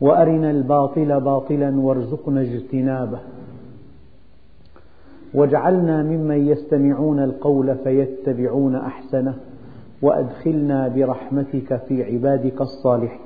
وأرنا 0.00 0.50
الباطل 0.50 1.20
باطلا 1.20 1.80
وارزقنا 1.80 2.40
اجتنابه. 2.40 3.20
واجعلنا 5.34 6.02
ممن 6.02 6.48
يستمعون 6.48 7.24
القول 7.24 7.78
فيتبعون 7.84 8.74
أحسنه 8.74 9.34
وأدخلنا 10.02 10.88
برحمتك 10.88 11.76
في 11.88 12.04
عبادك 12.04 12.60
الصالحين. 12.60 13.20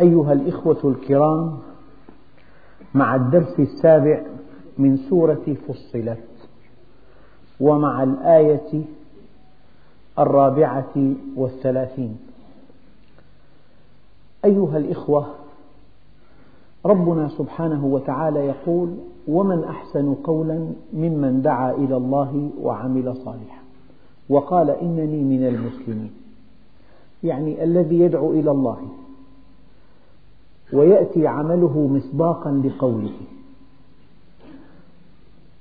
أيها 0.00 0.32
الإخوة 0.32 0.80
الكرام 0.84 1.58
مع 2.94 3.16
الدرس 3.16 3.60
السابع 3.60 4.22
من 4.78 4.96
سورة 4.96 5.56
فصلت 5.68 6.18
ومع 7.60 8.02
الآية 8.02 8.84
الرابعة 10.18 10.94
والثلاثين. 11.36 12.16
أيها 14.44 14.78
الإخوة 14.78 15.26
ربنا 16.86 17.28
سبحانه 17.28 17.86
وتعالى 17.86 18.38
يقول 18.40 18.94
ومن 19.28 19.64
أحسن 19.64 20.14
قولا 20.14 20.66
ممن 20.92 21.42
دعا 21.42 21.72
إلى 21.72 21.96
الله 21.96 22.50
وعمل 22.62 23.16
صالحا. 23.16 23.62
وقال 24.28 24.70
إنني 24.70 25.22
من 25.22 25.46
المسلمين. 25.46 26.10
يعني 27.24 27.64
الذي 27.64 28.00
يدعو 28.00 28.32
إلى 28.32 28.50
الله 28.50 28.78
ويأتي 30.72 31.26
عمله 31.26 31.86
مصداقا 31.86 32.62
لقوله 32.64 33.12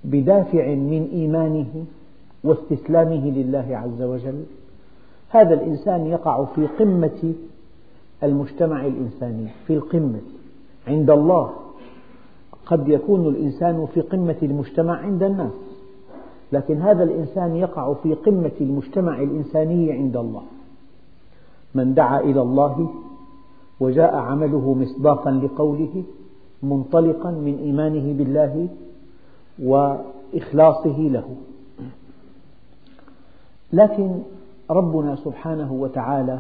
بدافع 0.04 0.68
من 0.76 1.10
إيمانه 1.14 1.86
واستسلامه 2.44 3.30
لله 3.30 3.78
عز 3.78 4.02
وجل. 4.02 4.44
هذا 5.30 5.54
الإنسان 5.54 6.06
يقع 6.06 6.46
في 6.46 6.68
قمة 6.68 7.34
المجتمع 8.24 8.86
الإنساني 8.86 9.48
في 9.68 9.74
القمة 9.74 10.20
عند 10.88 11.10
الله. 11.10 11.54
قد 12.66 12.88
يكون 12.88 13.28
الإنسان 13.28 13.88
في 13.94 14.02
قمة 14.02 14.36
المجتمع 14.44 14.98
عند 14.98 15.24
الناس 15.24 15.52
لكن 16.52 16.82
هذا 16.82 17.04
الإنسان 17.04 17.56
يقع 17.56 17.94
في 17.94 18.14
قمة 18.14 18.52
المجتمع 18.62 19.22
الإنساني 19.22 19.92
عند 19.92 20.18
الله. 20.18 20.42
من 21.76 21.94
دعا 21.94 22.20
إلى 22.20 22.42
الله 22.42 22.90
وجاء 23.80 24.16
عمله 24.16 24.74
مصداقا 24.74 25.32
لقوله 25.32 26.04
منطلقا 26.64 27.32
من 27.32 27.58
إيمانه 27.64 28.14
بالله 28.14 28.68
وإخلاصه 29.64 30.98
له. 31.00 31.36
لكن 33.74 34.20
ربنا 34.70 35.16
سبحانه 35.16 35.74
وتعالى 35.74 36.40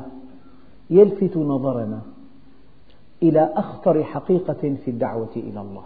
يلفت 0.91 1.37
نظرنا 1.37 2.01
إلى 3.23 3.49
أخطر 3.55 4.03
حقيقة 4.03 4.75
في 4.85 4.91
الدعوة 4.91 5.29
إلى 5.35 5.61
الله. 5.61 5.83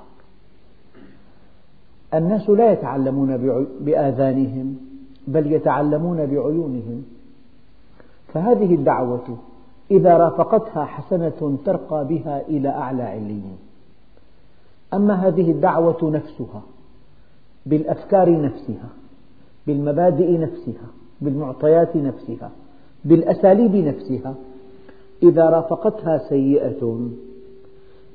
الناس 2.13 2.49
لا 2.49 2.71
يتعلمون 2.71 3.37
بآذانهم 3.81 4.77
بل 5.27 5.51
يتعلمون 5.51 6.17
بعيونهم. 6.17 7.03
فهذه 8.33 8.75
الدعوة 8.75 9.37
إذا 9.91 10.17
رافقتها 10.17 10.85
حسنة 10.85 11.57
ترقى 11.65 12.07
بها 12.07 12.41
إلى 12.47 12.69
أعلى 12.69 13.03
عليين 13.03 13.57
أما 14.93 15.27
هذه 15.27 15.51
الدعوة 15.51 16.11
نفسها 16.11 16.61
بالأفكار 17.65 18.41
نفسها 18.41 18.89
بالمبادئ 19.67 20.37
نفسها 20.37 20.87
بالمعطيات 21.21 21.95
نفسها 21.95 22.51
بالأساليب 23.05 23.75
نفسها 23.75 24.35
إذا 25.29 25.49
رافقتها 25.49 26.17
سيئة 26.29 26.99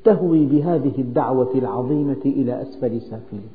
تهوي 0.04 0.46
بهذه 0.46 0.92
الدعوة 0.98 1.50
العظيمة 1.54 2.22
إلى 2.24 2.62
أسفل 2.62 3.00
سافلين. 3.00 3.48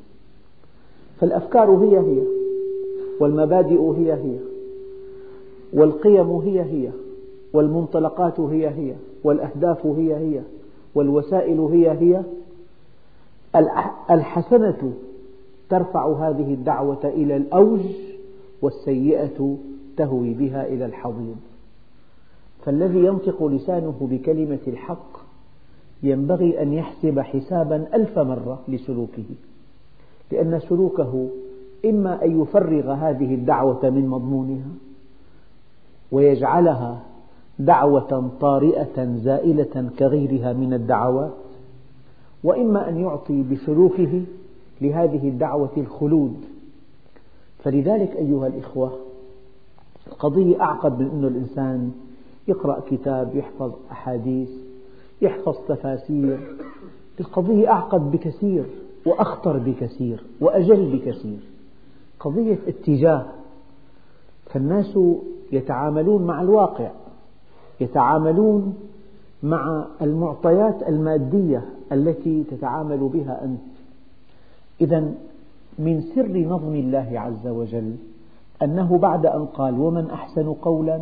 فالأفكار 1.20 1.70
هي 1.70 1.98
هي 1.98 2.22
والمبادئ 3.20 3.80
هي 3.80 4.12
هي 4.12 4.38
والقيم 5.72 6.30
هي 6.30 6.60
هي 6.60 6.90
والمنطلقات 7.52 8.40
هي 8.40 8.68
هي 8.68 8.94
والأهداف 9.24 9.86
هي 9.86 10.16
هي 10.16 10.40
والوسائل 10.94 11.60
هي 11.60 11.90
هي 11.90 12.22
الحسنة 14.10 14.92
ترفع 15.70 16.12
هذه 16.12 16.54
الدعوة 16.54 17.04
إلى 17.04 17.36
الأوج 17.36 17.80
والسيئة 18.62 19.56
تهوي 19.96 20.34
بها 20.34 20.66
إلى 20.66 20.86
الحضيض. 20.86 21.36
فالذي 22.66 22.98
ينطق 22.98 23.46
لسانه 23.46 23.94
بكلمة 24.00 24.58
الحق 24.66 25.18
ينبغي 26.02 26.62
أن 26.62 26.72
يحسب 26.72 27.20
حسابا 27.20 27.86
ألف 27.94 28.18
مرة 28.18 28.60
لسلوكه 28.68 29.24
لأن 30.32 30.60
سلوكه 30.60 31.28
إما 31.84 32.24
أن 32.24 32.42
يفرغ 32.42 32.92
هذه 32.92 33.34
الدعوة 33.34 33.90
من 33.90 34.08
مضمونها 34.08 34.68
ويجعلها 36.12 37.02
دعوة 37.58 38.30
طارئة 38.40 39.14
زائلة 39.14 39.90
كغيرها 39.98 40.52
من 40.52 40.74
الدعوات 40.74 41.34
وإما 42.44 42.88
أن 42.88 42.96
يعطي 42.96 43.42
بسلوكه 43.42 44.22
لهذه 44.80 45.28
الدعوة 45.28 45.72
الخلود. 45.76 46.36
فلذلك 47.58 48.16
أيها 48.16 48.46
الإخوة 48.46 48.98
القضية 50.06 50.60
أعقد 50.60 51.00
من 51.00 51.10
أن 51.10 51.24
الإنسان 51.24 51.92
يقرأ 52.48 52.80
كتاب 52.90 53.36
يحفظ 53.36 53.72
أحاديث 53.90 54.50
يحفظ 55.22 55.54
تفاسير. 55.68 56.56
القضية 57.20 57.68
أعقد 57.70 58.10
بكثير 58.10 58.64
وأخطر 59.06 59.58
بكثير 59.58 60.24
وأجل 60.40 60.98
بكثير. 60.98 61.38
قضية 62.20 62.58
اتجاه. 62.68 63.26
فالناس 64.46 64.98
يتعاملون 65.52 66.22
مع 66.22 66.42
الواقع 66.42 66.90
يتعاملون 67.80 68.74
مع 69.42 69.84
المعطيات 70.02 70.82
المادية 70.88 71.64
التي 71.92 72.44
تتعامل 72.44 72.98
بها 72.98 73.44
أنت. 73.44 73.60
إذا 74.80 75.14
من 75.78 76.02
سر 76.14 76.38
نظم 76.38 76.74
الله 76.74 77.20
عز 77.20 77.46
وجل 77.46 77.96
أنه 78.62 78.98
بعد 78.98 79.26
أن 79.26 79.46
قال 79.46 79.80
ومن 79.80 80.10
أحسن 80.10 80.52
قولا 80.52 81.00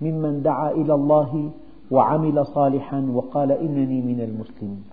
ممن 0.00 0.42
دعا 0.42 0.70
إلى 0.70 0.94
الله 0.94 1.50
وعمل 1.90 2.46
صالحا 2.46 3.10
وقال 3.12 3.52
إنني 3.52 4.02
من 4.02 4.20
المسلمين. 4.20 4.84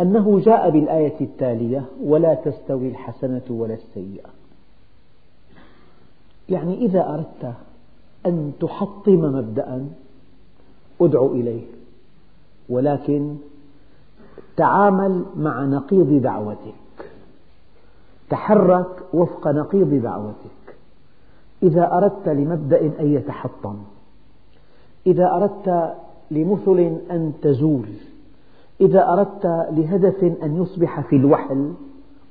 أنه 0.00 0.40
جاء 0.40 0.70
بالآية 0.70 1.20
التالية 1.20 1.84
ولا 2.04 2.34
تستوي 2.34 2.88
الحسنة 2.88 3.42
ولا 3.50 3.74
السيئة. 3.74 4.28
يعني 6.48 6.74
إذا 6.74 7.14
أردت 7.14 7.54
أن 8.26 8.52
تحطم 8.60 9.20
مبدأ 9.20 9.86
أدع 11.00 11.26
إليه. 11.26 11.64
ولكن 12.68 13.36
تعامل 14.56 15.24
مع 15.36 15.64
نقيض 15.64 16.22
دعوتك. 16.22 17.10
تحرك 18.30 19.14
وفق 19.14 19.48
نقيض 19.48 19.94
دعوتك. 20.02 20.53
إذا 21.64 21.92
أردت 21.92 22.28
لمبدأ 22.28 22.80
أن 23.00 23.14
يتحطم 23.14 23.76
إذا 25.06 25.30
أردت 25.34 25.94
لمثل 26.30 26.98
أن 27.10 27.32
تزول 27.42 27.88
إذا 28.80 29.12
أردت 29.12 29.46
لهدف 29.70 30.24
أن 30.42 30.62
يصبح 30.62 31.00
في 31.00 31.16
الوحل 31.16 31.72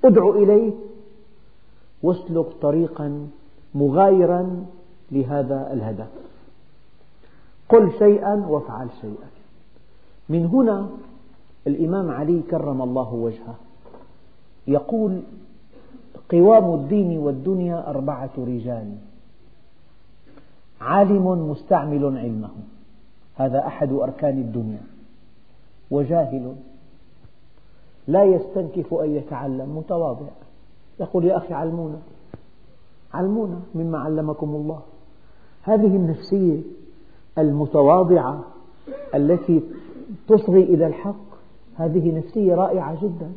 ادع 0.06 0.30
إليه. 0.30 0.72
واسلك 2.04 2.46
طريقا 2.62 3.28
مغايرا 3.76 4.66
لهذا 5.12 5.74
الهدف. 5.74 6.10
قل 7.70 7.92
شيئا 8.00 8.46
وافعل 8.48 8.88
شيئا. 9.02 9.30
من 10.30 10.46
هنا 10.46 10.90
الإمام 11.68 12.12
علي 12.12 12.42
كرم 12.52 12.82
الله 12.82 13.14
وجهه 13.14 13.56
يقول 14.68 15.22
قوام 16.32 16.74
الدين 16.74 17.18
والدنيا 17.18 17.90
أربعة 17.90 18.32
رجال. 18.38 18.96
عالم 20.84 21.52
مستعمل 21.52 22.18
علمه. 22.18 22.50
هذا 23.36 23.68
أحد 23.68 23.92
أركان 23.92 24.38
الدنيا. 24.38 24.82
وجاهل. 25.92 26.56
لا 28.08 28.24
يستنكف 28.24 28.94
أن 28.94 29.10
يتعلم. 29.16 29.78
متواضع. 29.78 30.28
يقول 31.00 31.26
يا 31.26 31.38
أخي 31.38 31.54
علمونا. 31.54 32.00
علمونا 33.14 33.60
مما 33.76 33.98
علمكم 33.98 34.50
الله. 34.50 34.82
هذه 35.64 35.96
النفسية 35.96 36.62
المتواضعة 37.38 38.44
التي 39.16 39.62
تصغي 40.28 40.64
إلى 40.64 40.88
الحق 40.88 41.26
هذه 41.76 42.18
نفسية 42.18 42.56
رائعة 42.56 43.04
جدا. 43.04 43.32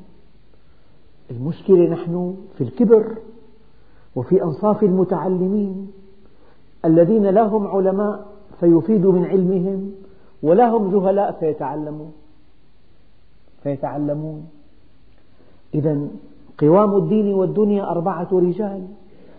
المشكلة 1.31 1.89
نحن 1.89 2.37
في 2.59 2.65
الكبر 2.65 3.19
وفي 4.17 4.43
أنصاف 4.43 4.83
المتعلمين. 4.83 5.93
الذين 6.87 7.27
لا 7.27 7.43
هم 7.43 7.67
علماء 7.67 8.27
فيفيدوا 8.61 9.13
من 9.13 9.25
علمهم 9.25 9.93
ولا 10.43 10.69
هم 10.69 10.91
جهلاء 10.91 11.33
فيتعلمون. 11.33 12.13
فيتعلمون. 13.63 14.49
إذا 15.75 16.09
قوام 16.59 16.97
الدين 16.97 17.35
والدنيا 17.35 17.91
أربعة 17.91 18.29
رجال 18.33 18.87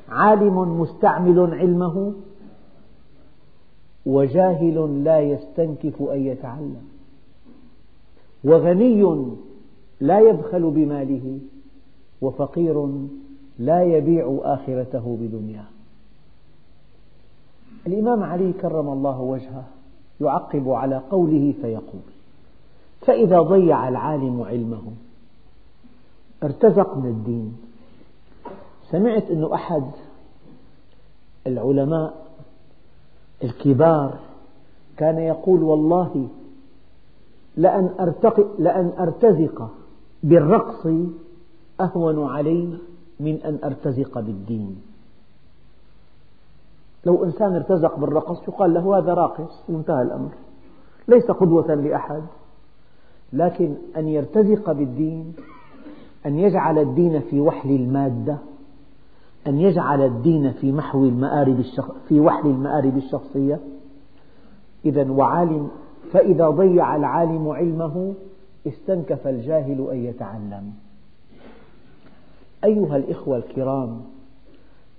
عالم 0.09 0.81
مستعمل 0.81 1.53
علمه 1.53 2.13
وجاهل 4.05 5.03
لا 5.03 5.19
يستنكف 5.19 6.01
أن 6.01 6.19
يتعلم 6.19 6.81
وغني 8.43 9.25
لا 9.99 10.19
يبخل 10.19 10.71
بماله 10.71 11.39
وفقير 12.21 12.87
لا 13.59 13.83
يبيع 13.83 14.39
آخرته 14.43 15.17
بدنياه. 15.21 15.76
الإمام 17.87 18.23
علي 18.23 18.53
كرم 18.53 18.89
الله 18.89 19.19
وجهه 19.21 19.63
يعقب 20.21 20.69
على 20.69 20.97
قوله 20.97 21.53
فيقول 21.61 22.01
فإذا 23.01 23.41
ضيع 23.41 23.89
العالم 23.89 24.41
علمه 24.41 24.83
ارتزق 26.43 26.97
من 26.97 27.09
الدين. 27.09 27.57
سمعت 28.91 29.31
أن 29.31 29.43
أحد 29.53 29.83
العلماء 31.47 32.27
الكبار 33.43 34.19
كان 34.97 35.19
يقول 35.19 35.63
والله 35.63 36.27
لأن, 37.57 37.89
أرتق 37.99 38.59
لأن 38.59 38.93
أرتزق 38.99 39.69
بالرقص 40.23 40.87
أهون 41.81 42.27
علي 42.27 42.77
من 43.19 43.41
أن 43.41 43.59
أرتزق 43.63 44.19
بالدين. 44.19 44.81
لو 47.07 47.23
إنسان 47.23 47.55
ارتزق 47.55 47.99
بالرقص 47.99 48.47
يقال 48.47 48.73
له 48.73 48.97
هذا 48.97 49.13
راقص 49.13 49.69
وانتهى 49.69 50.01
الأمر. 50.01 50.31
ليس 51.07 51.31
قدوة 51.31 51.73
لأحد 51.73 52.23
لكن 53.33 53.75
أن 53.97 54.07
يرتزق 54.07 54.71
بالدين 54.71 55.33
أن 56.25 56.39
يجعل 56.39 56.79
الدين 56.79 57.19
في 57.19 57.39
وحل 57.39 57.69
المادة 57.69 58.37
أن 59.47 59.59
يجعل 59.59 60.01
الدين 60.01 60.51
في 60.51 60.71
محو 60.71 61.05
المآرب 61.05 61.59
الشخ... 61.59 61.91
في 62.07 62.19
وحل 62.19 62.49
المآرب 62.49 62.97
الشخصية. 62.97 63.59
إذا 64.85 65.11
وعالم 65.11 65.69
فإذا 66.11 66.49
ضيع 66.49 66.95
العالم 66.95 67.49
علمه 67.49 68.13
استنكف 68.67 69.27
الجاهل 69.27 69.87
أن 69.91 69.97
يتعلم. 69.97 70.73
أيها 72.63 72.97
الإخوة 72.97 73.37
الكرام 73.37 74.01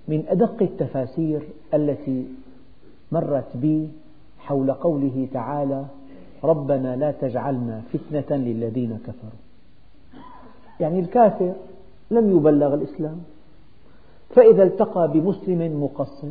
من 0.09 0.25
أدق 0.29 0.63
التفاسير 0.63 1.43
التي 1.75 2.27
مرت 3.13 3.57
بي 3.57 3.89
حول 4.39 4.73
قوله 4.73 5.29
تعالى 5.33 5.85
ربنا 6.45 6.97
لا 6.97 7.11
تجعلنا 7.11 7.83
فتنة 7.93 8.37
للذين 8.37 8.99
كفروا. 9.07 9.41
يعني 10.81 11.01
الكافر 11.01 11.53
لم 12.11 12.37
يبلغ 12.37 12.75
الإسلام 12.75 13.19
فإذا 14.31 14.63
التقى 14.63 15.11
بمسلم 15.13 15.83
مقصر 15.85 16.29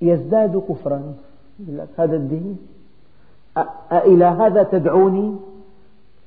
يزداد 0.00 0.62
كفرا. 0.68 1.14
هذا 1.98 2.16
الدين 2.16 2.58
أإلى 3.92 4.24
هذا 4.24 4.62
تدعوني؟ 4.62 5.36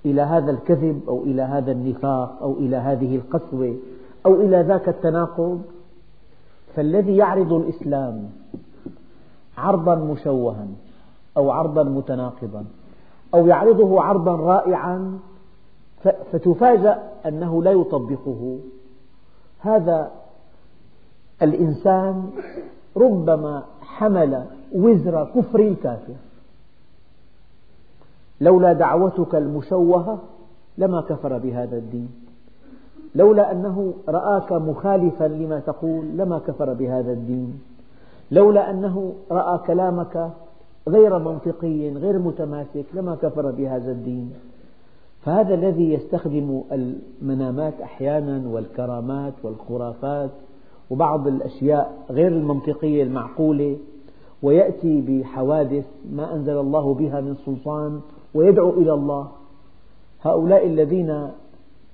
إلى 0.06 0.22
هذا 0.22 0.52
الكذب 0.52 1.02
أو 1.08 1.24
إلى 1.24 1.42
هذا 1.42 1.72
النفاق 1.72 2.38
أو 2.42 2.54
إلى 2.54 2.76
هذه 2.76 3.16
القسوة؟ 3.16 3.76
أو 4.26 4.42
إلى 4.42 4.62
ذاك 4.62 4.90
التناقض 4.90 5.62
فالذي 6.76 7.16
يعرض 7.18 7.54
الإسلام 7.54 8.30
عرضا 9.58 9.96
مشوها 9.96 10.68
أو 11.38 11.52
عرضا 11.52 11.84
متناقضا 11.84 12.66
أو 13.34 13.48
يعرضه 13.48 14.02
عرضا 14.02 14.36
رائعا 14.36 15.20
فتفاجأ 16.32 17.04
أنه 17.26 17.64
لا 17.64 17.72
يطبقه. 17.72 18.60
هذا 19.60 20.12
الإنسان 21.42 22.30
ربما 22.98 23.64
حمل 23.82 24.46
وزر 24.76 25.32
كفر 25.36 25.60
الكافر. 25.60 26.14
لولا 28.42 28.74
دعوتك 28.74 29.36
المشوهة 29.36 30.20
لما 30.78 31.02
كفر 31.02 31.38
بهذا 31.38 31.78
الدين. 31.78 32.21
لولا 33.16 33.52
أنه 33.52 33.94
رآك 34.10 34.52
مخالفا 34.52 35.24
لما 35.24 35.60
تقول 35.60 36.06
لما 36.18 36.40
كفر 36.40 36.74
بهذا 36.74 37.12
الدين. 37.12 37.60
لولا 38.32 38.72
أنه 38.72 39.14
رأى 39.32 39.58
كلامك 39.68 40.30
غير 40.88 41.20
منطقي 41.20 41.90
غير 41.90 42.20
متماسك 42.20 42.86
لما 42.94 43.16
كفر 43.16 43.52
بهذا 43.52 43.92
الدين. 43.92 44.34
فهذا 45.22 45.54
الذي 45.54 45.94
يستخدم 45.94 46.62
المنامات 46.72 47.82
أحيانا 47.82 48.50
والكرامات 48.50 49.34
والخرافات 49.44 50.30
وبعض 50.90 51.28
الأشياء 51.28 51.94
غير 52.10 52.28
المنطقية 52.28 53.04
المعقولة 53.04 53.78
ويأتي 54.44 55.02
بحوادث 55.02 55.86
ما 56.12 56.36
أنزل 56.36 56.58
الله 56.58 56.94
بها 56.94 57.22
من 57.22 57.36
سلطان 57.46 58.00
ويدعو 58.34 58.70
إلى 58.70 58.94
الله. 58.94 59.28
هؤلاء 60.22 60.68
الذين 60.68 61.30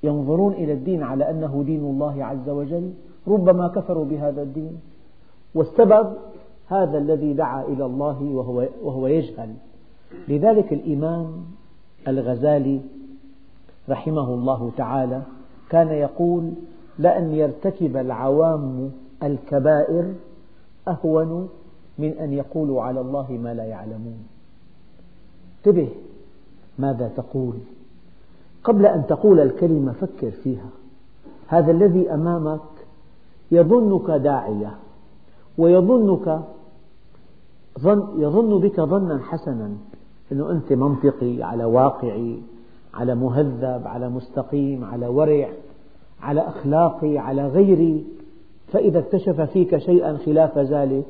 ينظرون 0.08 0.54
إلى 0.54 0.74
الدين 0.74 1.04
على 1.04 1.30
أنه 1.30 1.64
دين 1.66 1.80
الله 1.80 2.26
عز 2.26 2.50
وجل 2.50 2.94
ربما 3.28 3.68
كفروا 3.68 4.06
بهذا 4.06 4.42
الدين 4.42 4.80
والسبب 5.56 6.14
هذا 6.68 6.98
الذي 6.98 7.34
دعا 7.34 7.64
إلى 7.64 7.86
الله 7.86 8.24
وهو, 8.24 8.68
وهو 8.84 9.08
يجهل. 9.08 9.54
لذلك 10.28 10.74
الإمام 10.74 11.28
الغزالي 12.08 12.82
رحمه 13.90 14.34
الله 14.34 14.72
تعالى 14.78 15.22
كان 15.70 15.88
يقول 15.88 16.52
لأن 17.00 17.34
يرتكب 17.34 17.98
العوام 17.98 18.92
الكبائر 19.24 20.14
أهون 20.88 21.50
من 21.98 22.12
أن 22.12 22.34
يقولوا 22.34 22.82
على 22.82 23.02
الله 23.02 23.32
ما 23.32 23.54
لا 23.54 23.66
يعلمون. 23.66 24.28
انتبه 25.58 25.90
ماذا 26.80 27.08
تقول. 27.08 27.54
قبل 28.68 28.86
أن 28.86 29.08
تقول 29.08 29.40
الكلمة 29.40 29.92
فكر 29.92 30.32
فيها. 30.32 30.70
هذا 31.48 31.72
الذي 31.72 32.14
أمامك 32.14 32.60
يظنك 33.52 34.12
داعية 34.12 34.76
ويظنك 35.58 36.42
ظن 37.80 38.22
يظن 38.22 38.60
بك 38.60 38.82
ظنا 38.82 39.20
حسنا 39.24 39.72
أنه 40.32 40.52
أنت 40.52 40.74
منطقي 40.74 41.44
على 41.44 41.66
واقعي 41.66 42.40
على 42.94 43.16
مهذب 43.16 43.82
على 43.86 44.10
مستقيم 44.10 44.84
على 44.84 45.08
ورع 45.08 45.50
على 46.22 46.42
أخلاقي 46.42 47.18
على 47.18 47.48
غيري. 47.48 48.06
فإذا 48.68 49.00
اكتشف 49.00 49.42
فيك 49.42 49.78
شيئا 49.78 50.18
خلاف 50.18 50.58
ذلك 50.58 51.06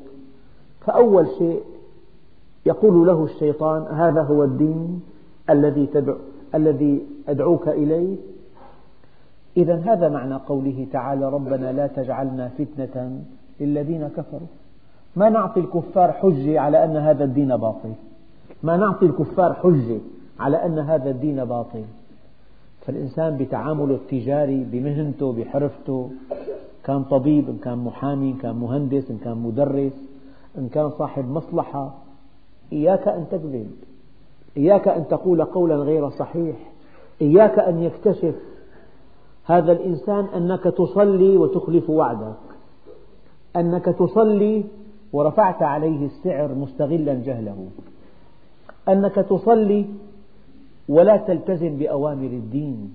فأول 0.81 1.27
شيء 1.37 1.61
يقول 2.65 3.07
له 3.07 3.23
الشيطان 3.23 3.81
هذا 3.81 4.21
هو 4.21 4.43
الدين 4.43 5.01
الذي 5.49 5.85
تدعو 5.85 6.15
الذي 6.55 7.16
أدعوك 7.27 7.67
إليه. 7.67 8.15
إذا 9.57 9.75
هذا 9.75 10.09
معنى 10.09 10.35
قوله 10.35 10.87
تعالى 10.91 11.29
ربنا 11.29 11.71
لا 11.71 11.87
تجعلنا 11.87 12.49
فتنة 12.49 13.21
للذين 13.59 14.07
كفروا. 14.07 14.47
ما 15.15 15.29
نعطي 15.29 15.59
الكفار 15.59 16.11
حجة 16.11 16.59
على 16.59 16.83
أن 16.83 16.97
هذا 16.97 17.23
الدين 17.23 17.57
باطل؟ 17.57 17.93
ما 18.63 18.77
نعطي 18.77 19.05
الكفار 19.05 19.53
حجة 19.53 19.99
على 20.39 20.65
أن 20.65 20.79
هذا 20.79 21.09
الدين 21.09 21.45
باطل؟ 21.45 21.83
فالإنسان 22.81 23.37
بتعامله 23.37 23.95
التجاري 23.95 24.63
بمهنته 24.71 25.33
بحرفته 25.33 26.09
كان 26.83 27.03
طبيب 27.03 27.49
إن 27.49 27.57
كان 27.57 27.77
محامي 27.77 28.31
إن 28.31 28.37
كان 28.37 28.55
مهندس 28.55 29.11
إن 29.11 29.17
كان 29.17 29.37
مدرس 29.37 29.93
إن 30.57 30.69
كان 30.69 30.89
صاحب 30.89 31.29
مصلحة 31.29 31.93
إياك 32.73 33.07
أن 33.07 33.25
تكذب 33.31 33.71
إياك 34.57 34.87
أن 34.87 35.07
تقول 35.07 35.43
قولا 35.43 35.75
غير 35.75 36.09
صحيح. 36.09 36.55
إياك 37.21 37.59
أن 37.59 37.83
يكتشف 37.83 38.35
هذا 39.45 39.71
الإنسان 39.71 40.25
أنك 40.25 40.63
تصلي 40.63 41.37
وتخلف 41.37 41.89
وعدك. 41.89 42.35
أنك 43.55 43.85
تصلي 43.85 44.63
ورفعت 45.13 45.63
عليه 45.63 46.05
السعر 46.05 46.53
مستغلا 46.53 47.13
جهله. 47.13 47.67
أنك 48.89 49.15
تصلي 49.15 49.85
ولا 50.89 51.17
تلتزم 51.17 51.77
بأوامر 51.77 52.27
الدين. 52.27 52.93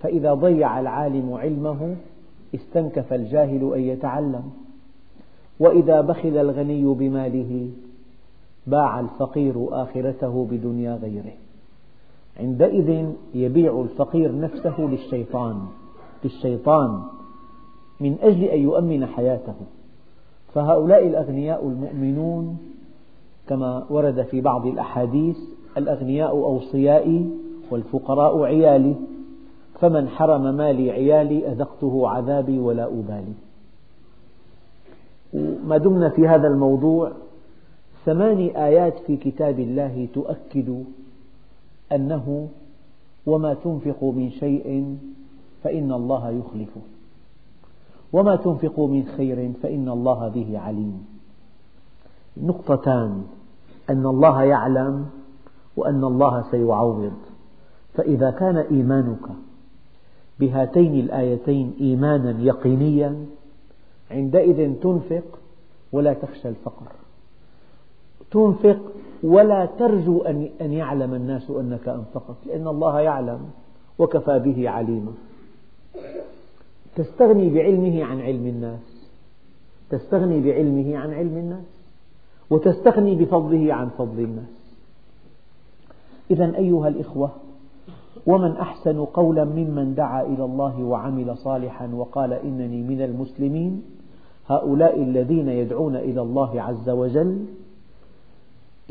فإذا 0.00 0.34
ضيع 0.34 0.80
العالم 0.80 1.32
علمه 1.32 1.96
استنكف 2.54 3.12
الجاهل 3.12 3.72
أن 3.74 3.80
يتعلم. 3.80 4.50
وإذا 5.60 6.00
بخل 6.00 6.36
الغني 6.36 6.84
بماله 6.84 7.70
باع 8.66 9.00
الفقير 9.00 9.66
آخرته 9.70 10.46
بدنيا 10.50 10.96
غيره. 10.96 11.41
عندئذ 12.40 13.06
يبيع 13.34 13.80
الفقير 13.80 14.38
نفسه 14.38 14.80
للشيطان 14.80 15.66
للشيطان 16.24 17.02
من 18.00 18.16
أجل 18.22 18.44
أن 18.44 18.60
يؤمن 18.60 19.06
حياته. 19.06 19.54
فهؤلاء 20.54 21.06
الأغنياء 21.06 21.68
المؤمنون 21.68 22.58
كما 23.48 23.86
ورد 23.90 24.22
في 24.22 24.40
بعض 24.40 24.66
الأحاديث 24.66 25.36
الأغنياء 25.76 26.30
أوصيائي 26.30 27.30
والفقراء 27.70 28.42
عيالي 28.42 28.94
فمن 29.80 30.08
حرم 30.08 30.54
مالي 30.54 30.90
عيالي 30.90 31.52
أذقته 31.52 32.08
عذابي 32.08 32.58
ولا 32.58 32.84
أبالي. 32.84 33.34
ما 35.64 35.78
دمنا 35.78 36.08
في 36.08 36.28
هذا 36.28 36.48
الموضوع 36.48 37.12
ثماني 38.04 38.64
آيات 38.66 38.98
في 38.98 39.16
كتاب 39.16 39.60
الله 39.60 40.08
تؤكد 40.14 40.84
أنه 41.94 42.48
وما 43.26 43.54
تنفقوا 43.54 44.12
من 44.12 44.30
شيء 44.30 44.98
فإن 45.62 45.92
الله 45.92 46.30
يخلفه. 46.30 46.80
وما 48.12 48.36
تنفقوا 48.36 48.88
من 48.88 49.04
خير 49.16 49.52
فإن 49.62 49.88
الله 49.88 50.28
به 50.28 50.58
عليم. 50.58 51.06
نقطتان 52.36 53.24
أن 53.90 54.06
الله 54.06 54.42
يعلم 54.42 55.06
وأن 55.76 56.04
الله 56.04 56.44
سيعوض. 56.50 57.12
فإذا 57.94 58.30
كان 58.30 58.56
إيمانك 58.56 59.28
بهاتين 60.40 61.00
الآيتين 61.00 61.74
إيمانا 61.80 62.40
يقينيا 62.40 63.26
عندئذ 64.10 64.74
تنفق 64.80 65.38
ولا 65.92 66.12
تخشى 66.14 66.48
الفقر. 66.48 67.01
تنفق 68.32 68.78
ولا 69.22 69.66
ترجو 69.66 70.22
أن 70.60 70.72
يعلم 70.72 71.14
الناس 71.14 71.50
أنك 71.50 71.88
أنفقت 71.88 72.36
لأن 72.46 72.68
الله 72.68 73.00
يعلم 73.00 73.40
وكفى 73.98 74.38
به 74.38 74.70
عليما. 74.70 75.12
تستغني 76.96 77.54
بعلمه 77.54 78.04
عن 78.04 78.20
علم 78.20 78.46
الناس 78.46 78.92
تستغني 79.90 80.40
بعلمه 80.40 80.96
عن 80.96 81.14
علم 81.14 81.36
الناس 81.36 81.64
وتستغني 82.50 83.14
بفضله 83.14 83.74
عن 83.74 83.88
فضل 83.88 84.20
الناس. 84.20 84.62
إذا 86.30 86.56
أيها 86.56 86.88
الإخوة 86.88 87.30
ومن 88.26 88.56
أحسن 88.56 89.04
قولا 89.04 89.44
ممن 89.44 89.94
دعا 89.94 90.22
إلى 90.22 90.44
الله 90.44 90.84
وعمل 90.84 91.36
صالحا 91.36 91.90
وقال 91.94 92.32
إنني 92.32 92.82
من 92.82 93.02
المسلمين 93.02 93.82
هؤلاء 94.46 95.02
الذين 95.02 95.48
يدعون 95.48 95.96
إلى 95.96 96.22
الله 96.22 96.62
عز 96.62 96.90
وجل 96.90 97.44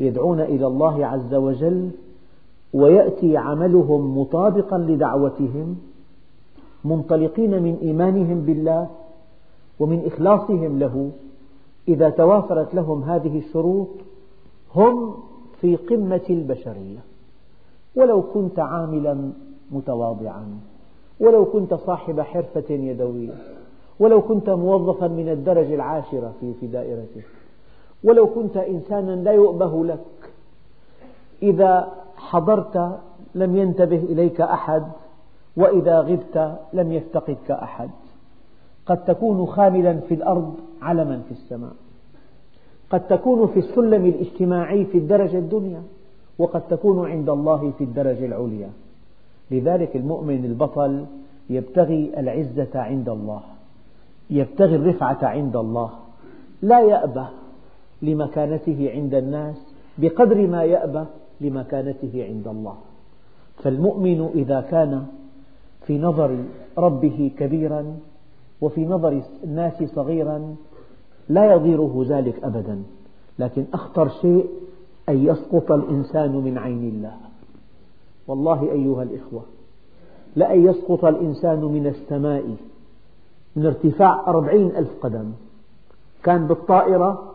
يدعون 0.02 0.40
إلى 0.40 0.66
الله 0.66 1.06
عز 1.06 1.34
وجل 1.34 1.90
ويأتي 2.72 3.36
عملهم 3.36 4.18
مطابقا 4.18 4.78
لدعوتهم 4.78 5.76
منطلقين 6.84 7.62
من 7.62 7.78
إيمانهم 7.82 8.40
بالله 8.40 8.88
ومن 9.80 10.02
إخلاصهم 10.06 10.78
له. 10.78 11.10
إذا 11.88 12.10
توافرت 12.10 12.74
لهم 12.74 13.02
هذه 13.02 13.38
الشروط 13.38 13.88
هم 14.74 15.14
في 15.60 15.76
قمة 15.76 16.26
البشرية. 16.30 16.98
ولو 17.96 18.22
كنت 18.22 18.58
عاملا 18.58 19.30
متواضعا 19.70 20.44
ولو 21.20 21.44
كنت 21.44 21.74
صاحب 21.74 22.20
حرفة 22.20 22.70
يدوية 22.70 23.34
ولو 24.00 24.22
كنت 24.22 24.50
موظفا 24.50 25.08
من 25.08 25.28
الدرجة 25.28 25.74
العاشرة 25.74 26.34
في 26.60 26.66
دائرتك 26.66 27.41
ولو 28.04 28.26
كنت 28.26 28.56
إنسانا 28.56 29.10
لا 29.10 29.32
يؤبه 29.32 29.84
لك. 29.84 30.30
إذا 31.42 31.88
حضرت 32.16 32.98
لم 33.34 33.56
ينتبه 33.56 33.96
إليك 33.96 34.40
أحد 34.40 34.82
وإذا 35.56 36.00
غبت 36.00 36.58
لم 36.72 36.92
يفتقدك 36.92 37.50
أحد. 37.50 37.90
قد 38.86 39.04
تكون 39.04 39.46
خاملا 39.46 39.96
في 40.08 40.14
الأرض 40.14 40.54
علما 40.82 41.22
في 41.28 41.32
السماء. 41.32 41.72
قد 42.90 43.06
تكون 43.06 43.46
في 43.46 43.58
السلم 43.58 44.06
الاجتماعي 44.06 44.84
في 44.84 44.98
الدرجة 44.98 45.38
الدنيا 45.38 45.82
وقد 46.38 46.68
تكون 46.68 47.10
عند 47.10 47.28
الله 47.28 47.72
في 47.78 47.84
الدرجة 47.84 48.26
العليا. 48.26 48.70
لذلك 49.50 49.96
المؤمن 49.96 50.44
البطل 50.44 51.04
يبتغي 51.50 52.12
العزة 52.16 52.70
عند 52.74 53.08
الله 53.08 53.40
يبتغي 54.30 54.76
الرفعة 54.76 55.18
عند 55.22 55.56
الله. 55.56 55.90
لا 56.62 56.80
يأبى 56.80 57.24
لمكانته 58.02 58.90
عند 58.94 59.14
الناس 59.14 59.56
بقدر 59.98 60.46
ما 60.46 60.64
يأبى 60.64 61.04
لمكانته 61.40 62.26
عند 62.28 62.48
الله. 62.48 62.74
فالمؤمن 63.62 64.30
إذا 64.34 64.60
كان 64.60 65.06
في 65.86 65.98
نظر 65.98 66.44
ربه 66.78 67.30
كبيرا 67.38 67.96
وفي 68.60 68.84
نظر 68.84 69.22
الناس 69.44 69.84
صغيرا 69.94 70.56
لا 71.28 71.52
يضيره 71.52 72.04
ذلك 72.08 72.44
أبدا. 72.44 72.82
لكن 73.38 73.64
أخطر 73.74 74.08
شيء 74.08 74.46
أن 75.08 75.26
يسقط 75.26 75.72
الإنسان 75.72 76.32
من 76.32 76.58
عين 76.58 76.88
الله. 76.88 77.16
والله 78.28 78.72
أيها 78.72 79.02
الإخوة 79.02 79.42
لأن 80.36 80.64
يسقط 80.64 81.04
الإنسان 81.04 81.60
من 81.60 81.86
السماء 81.86 82.56
من 83.56 83.66
ارتفاع 83.66 84.26
أربعين 84.26 84.66
ألف 84.76 84.90
قدم. 85.02 85.32
كان 86.24 86.46
بالطائرة 86.46 87.31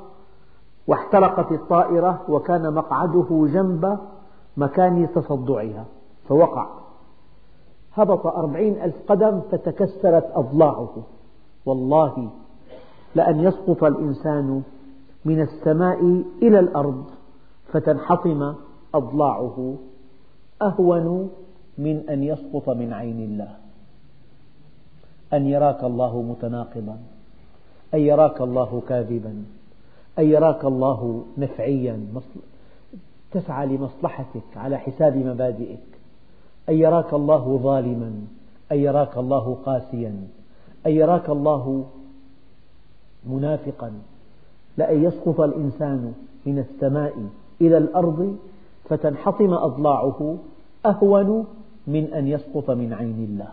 واحترقت 0.87 1.51
الطائرة 1.51 2.21
وكان 2.29 2.73
مقعده 2.73 3.47
جنب 3.53 3.99
مكان 4.57 5.07
تصدعها 5.15 5.85
فوقع. 6.27 6.67
هبط 7.93 8.27
أربعين 8.27 8.81
ألف 8.81 8.95
قدم 9.07 9.41
فتكسرت 9.51 10.31
أضلاعه. 10.33 10.95
والله 11.65 12.29
لأن 13.15 13.39
يسقط 13.39 13.83
الإنسان 13.83 14.63
من 15.25 15.41
السماء 15.41 16.23
إلى 16.41 16.59
الأرض 16.59 17.03
فتنحطم 17.67 18.53
أضلاعه 18.93 19.75
أهون 20.61 21.29
من 21.77 22.09
أن 22.09 22.23
يسقط 22.23 22.69
من 22.69 22.93
عين 22.93 23.19
الله. 23.19 23.55
أن 25.33 25.45
يراك 25.45 25.83
الله 25.83 26.21
متناقضا 26.21 26.97
أن 27.93 27.99
يراك 27.99 28.41
الله 28.41 28.81
كاذبا. 28.89 29.43
أن 30.19 30.29
يراك 30.29 30.65
الله 30.65 31.25
نفعيا 31.37 32.05
تسعى 33.31 33.65
لمصلحتك 33.65 34.57
على 34.57 34.77
حساب 34.77 35.17
مبادئك. 35.17 35.79
أن 36.69 36.73
يراك 36.73 37.13
الله 37.13 37.59
ظالما 37.63 38.11
أن 38.71 38.77
يراك 38.77 39.17
الله 39.17 39.57
قاسيا 39.65 40.27
أن 40.85 40.91
يراك 40.91 41.29
الله 41.29 41.85
منافقا. 43.25 43.91
لأن 44.77 45.03
يسقط 45.03 45.39
الإنسان 45.39 46.13
من 46.45 46.59
السماء 46.59 47.13
إلى 47.61 47.77
الأرض 47.77 48.37
فتنحطم 48.89 49.53
أضلاعه 49.53 50.37
أهون 50.85 51.45
من 51.87 52.13
أن 52.13 52.27
يسقط 52.27 52.69
من 52.69 52.93
عين 52.93 53.27
الله. 53.29 53.49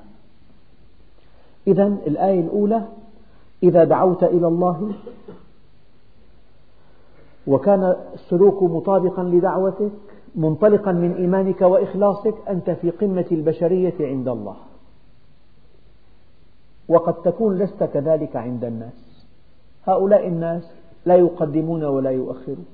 إذا 1.67 1.87
الآية 1.87 2.41
الأولى 2.41 2.83
إذا 3.63 3.85
دعوت 3.85 4.25
إلى 4.25 4.47
الله 4.47 4.93
وكان 7.47 7.97
السلوك 8.15 8.63
مطابقا 8.63 9.23
لدعوتك 9.23 9.93
منطلقا 10.35 10.93
من 10.93 11.13
إيمانك 11.13 11.61
وإخلاصك 11.61 12.35
أنت 12.49 12.71
في 12.71 12.91
قمة 12.91 13.27
البشرية 13.33 13.95
عند 14.01 14.29
الله. 14.29 14.57
وقد 16.89 17.15
تكون 17.15 17.59
لست 17.59 17.85
كذلك 17.85 18.37
عند 18.37 18.65
الناس. 18.65 19.27
هؤلاء 19.87 20.29
الناس 20.29 20.71
لا 21.07 21.17
يقدمون 21.17 21.85
ولا 21.85 22.11
يؤخرون. 22.11 22.67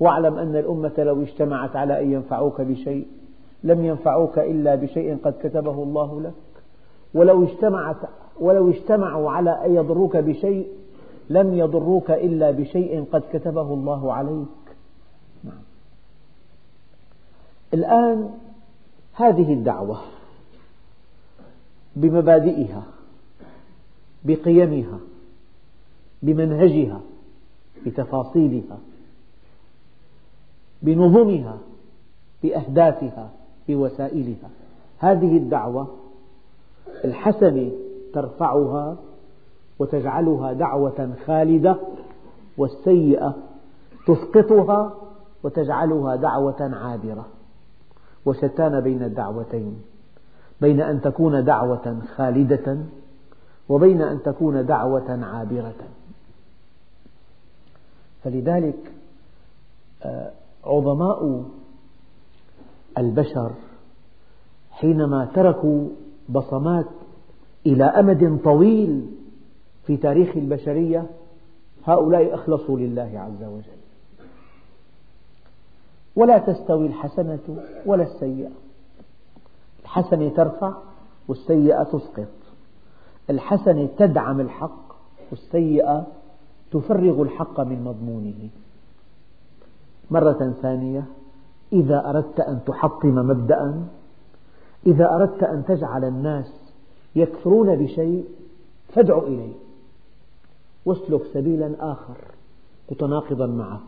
واعلم 0.00 0.38
أن 0.38 0.56
الأمة 0.56 0.92
لو 0.98 1.22
اجتمعت 1.22 1.76
على 1.76 2.02
أن 2.02 2.12
ينفعوك 2.12 2.60
بشيء 2.60 3.06
لم 3.64 3.84
ينفعوك 3.84 4.38
إلا 4.38 4.74
بشيء 4.74 5.18
قد 5.24 5.34
كتبه 5.42 5.82
الله 5.82 6.20
لك. 6.20 6.32
ولو 7.14 7.44
اجتمعت 7.44 7.96
ولو 8.40 8.70
اجتمعوا 8.70 9.30
على 9.30 9.50
أن 9.66 9.74
يضروك 9.74 10.16
بشيء 10.16 10.68
لم 11.30 11.54
يضروك 11.54 12.10
إلا 12.10 12.50
بشيء 12.50 13.04
قد 13.12 13.22
كتبه 13.32 13.74
الله 13.74 14.12
عليك. 14.12 14.46
الآن 17.74 18.30
هذه 19.14 19.52
الدعوة 19.52 20.00
بمبادئها 21.96 22.82
بقيمها 24.24 24.98
بمنهجها 26.22 27.00
بتفاصيلها 27.86 28.78
بنظمها 30.82 31.58
بأهدافها 32.42 33.30
بوسائلها 33.68 34.50
هذه 34.98 35.36
الدعوة 35.36 35.88
الحسنة 37.04 37.70
ترفعها 38.14 38.96
وتجعلها 39.78 40.52
دعوة 40.52 41.14
خالدة 41.26 41.76
والسيئة 42.58 43.34
تسقطها 44.06 44.94
وتجعلها 45.42 46.16
دعوة 46.16 46.70
عابرة. 46.74 47.26
وشتان 48.26 48.80
بين 48.80 49.02
الدعوتين 49.02 49.82
بين 50.60 50.80
أن 50.80 51.00
تكون 51.00 51.44
دعوة 51.44 51.98
خالدة 52.16 52.78
وبين 53.68 54.02
أن 54.02 54.22
تكون 54.22 54.66
دعوة 54.66 55.24
عابرة. 55.24 55.74
فلذلك 58.24 58.92
آه، 60.02 60.30
عظماء 60.64 61.44
البشر 62.98 63.50
حينما 64.70 65.28
تركوا 65.34 65.88
بصمات 66.28 66.86
إلى 67.66 67.84
أمد 67.84 68.40
طويل 68.44 69.06
في 69.86 69.96
تاريخ 69.96 70.36
البشرية 70.36 71.06
هؤلاء 71.84 72.34
أخلصوا 72.34 72.78
لله 72.78 73.10
عز 73.14 73.48
وجل. 73.48 73.84
ولا 76.16 76.38
تستوي 76.38 76.86
الحسنة 76.86 77.62
ولا 77.86 78.02
السيئة. 78.02 78.50
الحسنة 79.82 80.28
ترفع 80.28 80.72
والسيئة 81.28 81.82
تسقط. 81.82 82.28
الحسنة 83.30 83.88
تدعم 83.98 84.40
الحق 84.40 84.94
والسيئة 85.30 86.06
تفرغ 86.70 87.22
الحق 87.22 87.60
من 87.60 87.84
مضمونه. 87.84 88.48
مرة 90.10 90.54
ثانية 90.62 91.04
إذا 91.72 92.10
أردت 92.10 92.40
أن 92.40 92.60
تحطم 92.66 93.14
مبدأ 93.14 93.84
إذا 94.86 95.10
أردت 95.10 95.42
أن 95.42 95.64
تجعل 95.64 96.04
الناس 96.04 96.72
يكفرون 97.16 97.76
بشيء 97.76 98.24
فادع 98.88 99.18
إليه. 99.18 99.63
واسلك 100.86 101.22
سبيلا 101.34 101.92
آخر 101.92 102.16
متناقضا 102.90 103.46
معه. 103.46 103.80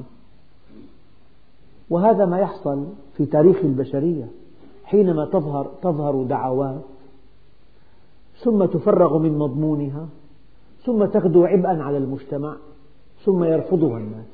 وهذا 1.91 2.25
ما 2.25 2.39
يحصل 2.39 2.87
في 3.17 3.27
تاريخ 3.27 3.57
البشرية 3.65 4.29
حينما 4.85 5.25
تظهر, 5.25 5.71
تظهر 5.83 6.23
دعوات 6.23 6.83
ثم 8.45 8.65
تفرغ 8.65 9.19
من 9.19 9.39
مضمونها 9.39 10.09
ثم 10.85 11.05
تغدو 11.05 11.45
عبئا 11.45 11.83
على 11.83 11.97
المجتمع 11.97 12.57
ثم 13.25 13.45
يرفضها 13.45 13.99
الناس. 13.99 14.27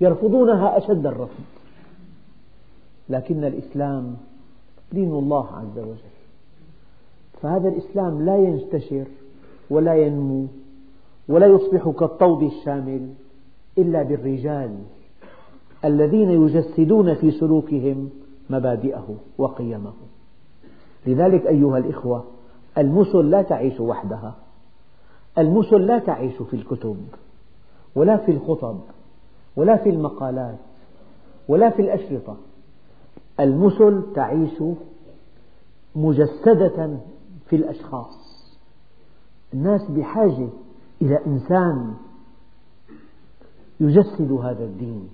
يرفضونها 0.00 0.78
أشد 0.78 1.06
الرفض. 1.06 1.44
لكن 3.08 3.44
الإسلام 3.44 4.16
دين 4.92 5.10
الله 5.10 5.46
عز 5.46 5.78
وجل. 5.78 6.14
فهذا 7.42 7.68
الإسلام 7.68 8.24
لا 8.24 8.36
ينتشر 8.38 9.04
ولا 9.70 9.94
ينمو. 9.94 10.46
ولا 11.28 11.46
يصبح 11.46 11.88
كالطود 11.88 12.42
الشامل 12.42 13.14
إلا 13.78 14.02
بالرجال 14.02 14.78
الذين 15.84 16.30
يجسدون 16.30 17.14
في 17.14 17.30
سلوكهم 17.30 18.10
مبادئه 18.50 19.16
وقيمه. 19.38 19.92
لذلك 21.06 21.46
أيها 21.46 21.78
الإخوة 21.78 22.24
المثل 22.78 23.30
لا 23.30 23.42
تعيش 23.42 23.80
وحدها 23.80 24.34
المثل 25.38 25.76
لا 25.76 25.98
تعيش 25.98 26.42
في 26.42 26.54
الكتب 26.56 26.96
ولا 27.94 28.16
في 28.16 28.30
الخطب 28.30 28.80
ولا 29.56 29.76
في 29.76 29.90
المقالات 29.90 30.58
ولا 31.48 31.70
في 31.70 31.82
الأشرطة. 31.82 32.36
المثل 33.40 34.02
تعيش 34.14 34.62
مجسدة 35.96 36.96
في 37.46 37.56
الأشخاص. 37.56 38.18
الناس 39.54 39.90
بحاجة 39.90 40.48
إلى 41.02 41.18
إنسان 41.26 41.94
يجسد 43.80 44.32
هذا 44.32 44.64
الدين 44.64 45.08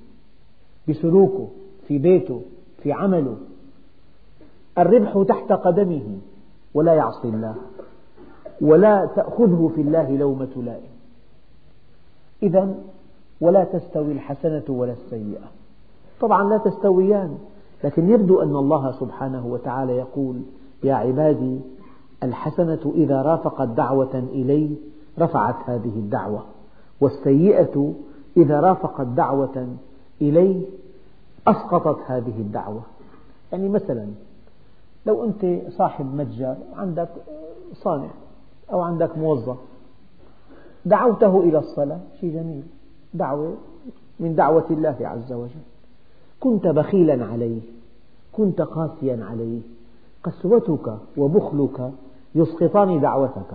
بسلوكه 0.88 1.48
في 1.88 1.98
بيته 1.98 2.42
في 2.82 2.92
عمله 2.92 3.36
الربح 4.78 5.24
تحت 5.28 5.52
قدمه 5.52 6.18
ولا 6.74 6.94
يعصي 6.94 7.28
الله 7.28 7.54
ولا 8.60 9.06
تأخذه 9.16 9.72
في 9.74 9.80
الله 9.80 10.16
لومة 10.16 10.50
لائم. 10.56 10.90
إذا 12.42 12.74
ولا 13.40 13.64
تستوي 13.64 14.12
الحسنة 14.12 14.64
ولا 14.68 14.92
السيئة. 14.92 15.50
طبعا 16.20 16.48
لا 16.48 16.58
تستويان 16.58 17.38
لكن 17.84 18.10
يبدو 18.10 18.42
أن 18.42 18.56
الله 18.56 18.92
سبحانه 18.92 19.46
وتعالى 19.46 19.92
يقول 19.92 20.42
يا 20.84 20.94
عبادي 20.94 21.60
الحسنة 22.22 22.92
إذا 22.94 23.22
رافقت 23.22 23.68
دعوة 23.68 24.14
إلي 24.14 24.76
رفعت 25.20 25.54
هذه 25.66 25.96
الدعوة 25.96 26.44
والسيئة 27.00 27.94
إذا 28.37 28.61
رافقت 28.61 29.06
دعوة 29.06 29.76
إلي 30.22 30.66
أسقطت 31.46 31.98
هذه 32.06 32.38
الدعوة. 32.38 32.83
يعني 33.52 33.68
مثلا 33.68 34.06
لو 35.06 35.24
أنت 35.24 35.72
صاحب 35.72 36.14
متجر 36.14 36.56
عندك 36.76 37.09
صانع 37.72 38.11
أو 38.72 38.80
عندك 38.80 39.18
موظف 39.18 39.56
دعوته 40.85 41.40
إلى 41.40 41.59
الصلاة 41.59 42.00
شيء 42.20 42.35
جميل. 42.35 42.62
دعوة 43.14 43.54
من 44.20 44.35
دعوة 44.35 44.64
الله 44.70 44.96
عز 45.00 45.33
وجل. 45.33 45.64
كنت 46.40 46.66
بخيلا 46.66 47.26
عليه 47.26 47.61
كنت 48.33 48.61
قاسيا 48.61 49.26
عليه. 49.30 49.61
قسوتك 50.24 50.96
وبخلك 51.16 51.92
يسقطان 52.35 53.00
دعوتك. 53.00 53.54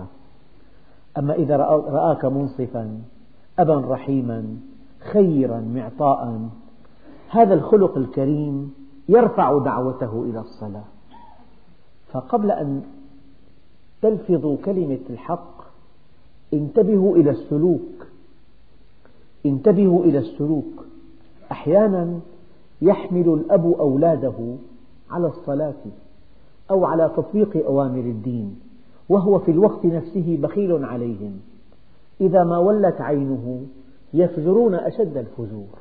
أما 1.18 1.34
إذا 1.34 1.56
رآك 1.56 2.24
منصفا 2.24 3.00
أبا 3.58 3.74
رحيما 3.74 4.56
خيرا 5.12 5.60
معطاء 5.60 6.48
هذا 7.28 7.54
الخلق 7.54 7.96
الكريم 7.96 8.74
يرفع 9.08 9.58
دعوته 9.58 10.22
إلى 10.22 10.40
الصلاة. 10.40 10.84
فقبل 12.12 12.50
أن 12.50 12.82
تلفظوا 14.02 14.56
كلمة 14.64 14.98
الحق 15.10 15.62
انتبهوا 16.54 17.16
إلى 17.16 17.30
السلوك. 17.30 18.06
انتبهوا 19.46 20.04
إلى 20.04 20.18
السلوك. 20.18 20.84
أحيانا 21.52 22.20
يحمل 22.82 23.28
الأب 23.28 23.66
أولاده 23.80 24.56
على 25.10 25.26
الصلاة 25.26 25.84
أو 26.70 26.84
على 26.84 27.10
تطبيق 27.16 27.66
أوامر 27.66 28.00
الدين. 28.00 28.60
وهو 29.08 29.38
في 29.38 29.50
الوقت 29.50 29.84
نفسه 29.84 30.38
بخيل 30.42 30.84
عليهم. 30.84 31.40
إذا 32.20 32.44
ما 32.44 32.58
ولت 32.58 33.00
عينه 33.00 33.66
يفجرون 34.14 34.74
أشد 34.74 35.16
الفجور 35.16 35.78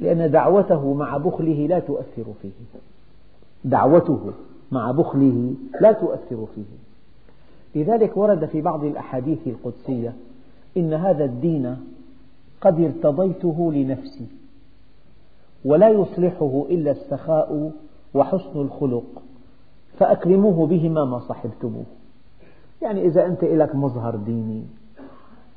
لأن 0.00 0.30
دعوته 0.30 0.94
مع 0.94 1.16
بخله 1.16 1.66
لا 1.66 1.78
تؤثر 1.78 2.24
فيه. 2.42 2.78
دعوته 3.64 4.32
مع 4.72 4.90
بخله 4.90 5.54
لا 5.80 5.92
تؤثر 5.92 6.46
فيه. 6.54 6.76
لذلك 7.74 8.16
ورد 8.16 8.44
في 8.46 8.60
بعض 8.60 8.84
الأحاديث 8.84 9.38
القدسية 9.46 10.12
إن 10.76 10.92
هذا 10.92 11.24
الدين 11.24 11.76
قد 12.60 12.80
ارتضيته 12.80 13.72
لنفسي 13.72 14.26
ولا 15.64 15.88
يصلحه 15.88 16.64
إلا 16.70 16.90
السخاء 16.90 17.72
وحسن 18.14 18.60
الخلق. 18.60 19.22
فأكرموه 19.98 20.66
بهما 20.66 21.04
ما 21.04 21.18
صحبتموه. 21.18 21.84
يعني 22.82 23.06
إذا 23.06 23.26
أنت 23.26 23.44
لك 23.44 23.74
مظهر 23.74 24.16
ديني 24.16 24.64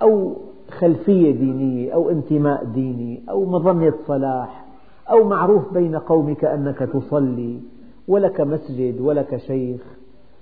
أو 0.02 0.34
خلفية 0.70 1.32
دينية 1.32 1.94
أو 1.94 2.10
انتماء 2.10 2.64
ديني 2.64 3.22
أو 3.30 3.46
مظنة 3.46 3.94
صلاح 4.08 4.66
أو 5.12 5.24
معروف 5.24 5.74
بين 5.74 5.96
قومك 5.96 6.46
أنك 6.46 6.78
تصلي 6.80 7.60
ولك 8.08 8.42
مسجد 8.42 9.02
ولك 9.02 9.38
شيخ 9.38 9.82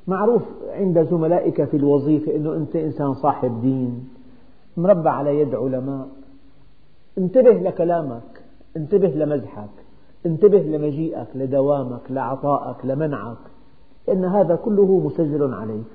معروف 0.07 0.41
عند 0.71 1.03
زملائك 1.03 1.63
في 1.63 1.77
الوظيفة 1.77 2.35
أنه 2.35 2.53
أنت 2.53 2.75
إنسان 2.75 3.13
صاحب 3.13 3.61
دين 3.61 4.09
مربع 4.77 5.11
على 5.11 5.39
يد 5.39 5.55
علماء. 5.55 6.07
انتبه 7.17 7.51
لكلامك 7.51 8.41
انتبه 8.77 9.07
لمزحك 9.07 9.69
انتبه 10.25 10.59
لمجيئك 10.59 11.27
لدوامك 11.35 12.01
لعطائك 12.09 12.85
لمنعك. 12.85 13.37
لأن 14.07 14.25
هذا 14.25 14.55
كله 14.55 14.99
مسجل 15.05 15.53
عليك. 15.53 15.93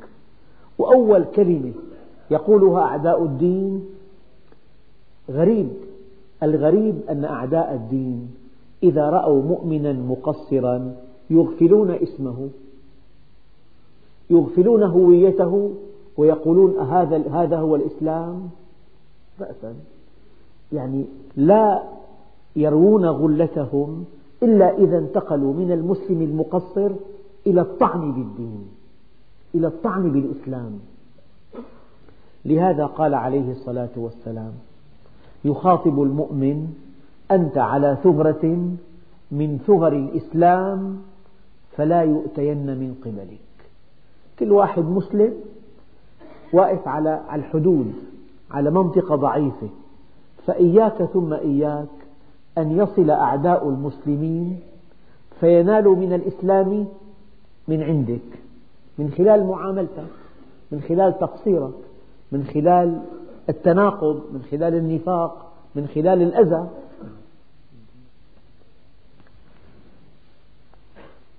وأول 0.79 1.25
كلمة 1.25 1.73
يقولها 2.31 2.81
أعداء 2.83 3.25
الدين 3.25 3.85
غريب. 5.31 5.69
الغريب 6.43 7.01
أن 7.11 7.25
أعداء 7.25 7.75
الدين 7.75 8.31
إذا 8.83 9.11
رأوا 9.11 9.43
مؤمنا 9.43 9.93
مقصرا 9.93 10.95
يغفلون 11.31 11.91
اسمه 11.91 12.49
يغفلون 14.31 14.83
هويته 14.83 15.71
ويقولون 16.17 16.79
هذا 16.79 17.23
هذا 17.31 17.59
هو 17.59 17.77
الإسلام؟ 17.77 18.51
رأسا 19.41 19.75
يعني 20.73 21.05
لا 21.37 21.83
يروون 22.57 23.07
غلتهم 23.07 24.05
إلا 24.43 24.79
إذا 24.79 24.99
انتقلوا 24.99 25.53
من 25.53 25.73
المسلم 25.73 26.23
المقصر 26.23 26.93
إلى 27.47 27.61
الطعن 27.61 28.13
بالدين 28.13 28.69
إلى 29.55 29.67
الطعن 29.67 30.13
بالإسلام. 30.13 30.79
لهذا 32.45 32.87
قال 32.87 33.15
عليه 33.15 33.53
الصلاة 33.53 33.91
والسلام 33.97 34.53
يخاطب 35.45 36.03
المؤمن 36.03 36.75
أنت 37.31 37.59
على 37.59 37.99
ثغرة 38.05 38.75
من 39.31 39.59
ثغر 39.67 39.93
الإسلام 39.93 41.03
فلا 41.77 42.03
يؤتين 42.03 42.67
من 42.67 42.95
قبلك. 43.05 43.39
كل 44.39 44.53
واحد 44.53 44.85
مسلم 44.85 45.35
واقف 46.53 46.89
على 46.89 47.21
الحدود 47.33 47.93
على 48.51 48.71
منطقة 48.71 49.17
ضعيفة 49.17 49.69
فإياك 50.47 51.05
ثم 51.05 51.33
إياك 51.33 51.89
أن 52.59 52.79
يصل 52.79 53.11
أعداء 53.11 53.69
المسلمين 53.69 54.61
فينالوا 55.41 55.97
من 55.97 56.13
الإسلام 56.13 56.87
من 57.69 57.83
عندك 57.83 58.39
من 58.99 59.11
خلال 59.11 59.47
معاملتك 59.47 60.11
من 60.73 60.81
خلال 60.81 61.19
تقصيرك 61.19 61.75
من 62.33 62.45
خلال 62.45 63.03
التناقض 63.49 64.23
من 64.33 64.43
خلال 64.51 64.75
النفاق 64.75 65.53
من 65.75 65.87
خلال 65.87 66.23
الأذى. 66.23 66.69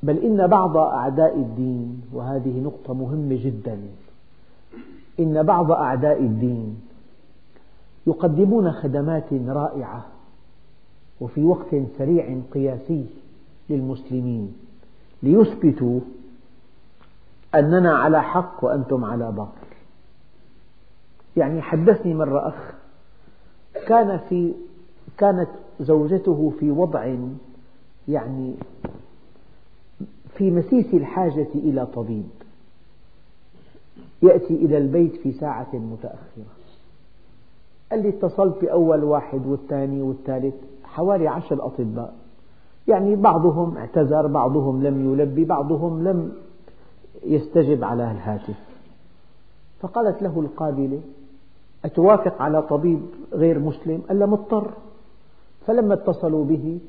بل 0.03 0.17
إن 0.17 0.47
بعض 0.47 0.77
أعداء 0.77 1.35
الدين 1.35 2.01
وهذه 2.13 2.59
نقطة 2.59 2.93
مهمة 2.93 3.43
جدا 3.43 3.79
إن 5.19 5.43
بعض 5.43 5.71
أعداء 5.71 6.19
الدين 6.19 6.81
يقدمون 8.07 8.71
خدمات 8.71 9.33
رائعة 9.33 10.05
وفي 11.21 11.43
وقت 11.43 11.75
سريع 11.97 12.39
قياسي 12.53 13.05
للمسلمين. 13.69 14.53
ليثبتوا 15.23 15.99
أننا 17.55 17.97
على 17.97 18.23
حق 18.23 18.63
وأنتم 18.63 19.05
على 19.05 19.31
باطل. 19.31 19.67
يعني 21.37 21.61
حدثني 21.61 22.13
مرة 22.13 22.47
أخ 22.47 22.73
كان 23.87 24.19
في 24.29 24.53
كانت 25.17 25.49
زوجته 25.79 26.53
في 26.59 26.71
وضع 26.71 27.15
يعني 28.07 28.55
في 30.37 30.51
مسيس 30.51 30.93
الحاجة 30.93 31.47
إلى 31.55 31.85
طبيب 31.85 32.29
يأتي 34.21 34.53
إلى 34.55 34.77
البيت 34.77 35.15
في 35.15 35.31
ساعة 35.31 35.75
متأخرة. 35.75 36.53
قال 37.91 38.03
لي 38.03 38.09
اتصلت 38.09 38.61
بأول 38.61 39.03
واحد 39.03 39.45
والثاني 39.45 40.01
والثالث 40.01 40.55
حوالي 40.83 41.27
عشر 41.27 41.65
أطباء. 41.65 42.22
يعني 42.87 43.15
بعضهم 43.15 43.77
اعتذر 43.77 44.27
بعضهم 44.27 44.83
لم 44.83 45.13
يلبي 45.13 45.45
بعضهم 45.45 46.03
لم 46.07 46.31
يستجب 47.25 47.83
على 47.83 48.11
الهاتف. 48.11 48.55
فقالت 49.79 50.21
له 50.21 50.39
القابلة 50.39 50.99
أتوافق 51.85 52.41
على 52.41 52.61
طبيب 52.61 53.01
غير 53.33 53.59
مسلم؟ 53.59 54.01
قال 54.09 54.19
لا 54.19 54.25
مضطر. 54.25 54.71
فلما 55.67 55.93
اتصلوا 55.93 56.45
به 56.45 56.79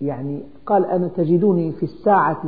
يعني 0.00 0.40
قال 0.66 0.84
أنا 0.84 1.08
تجدوني 1.08 1.72
في 1.72 1.82
الساعة 1.82 2.42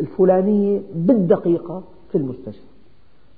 الفلانية 0.00 0.80
بالدقيقة 0.94 1.82
في 2.12 2.18
المستشفى. 2.18 2.66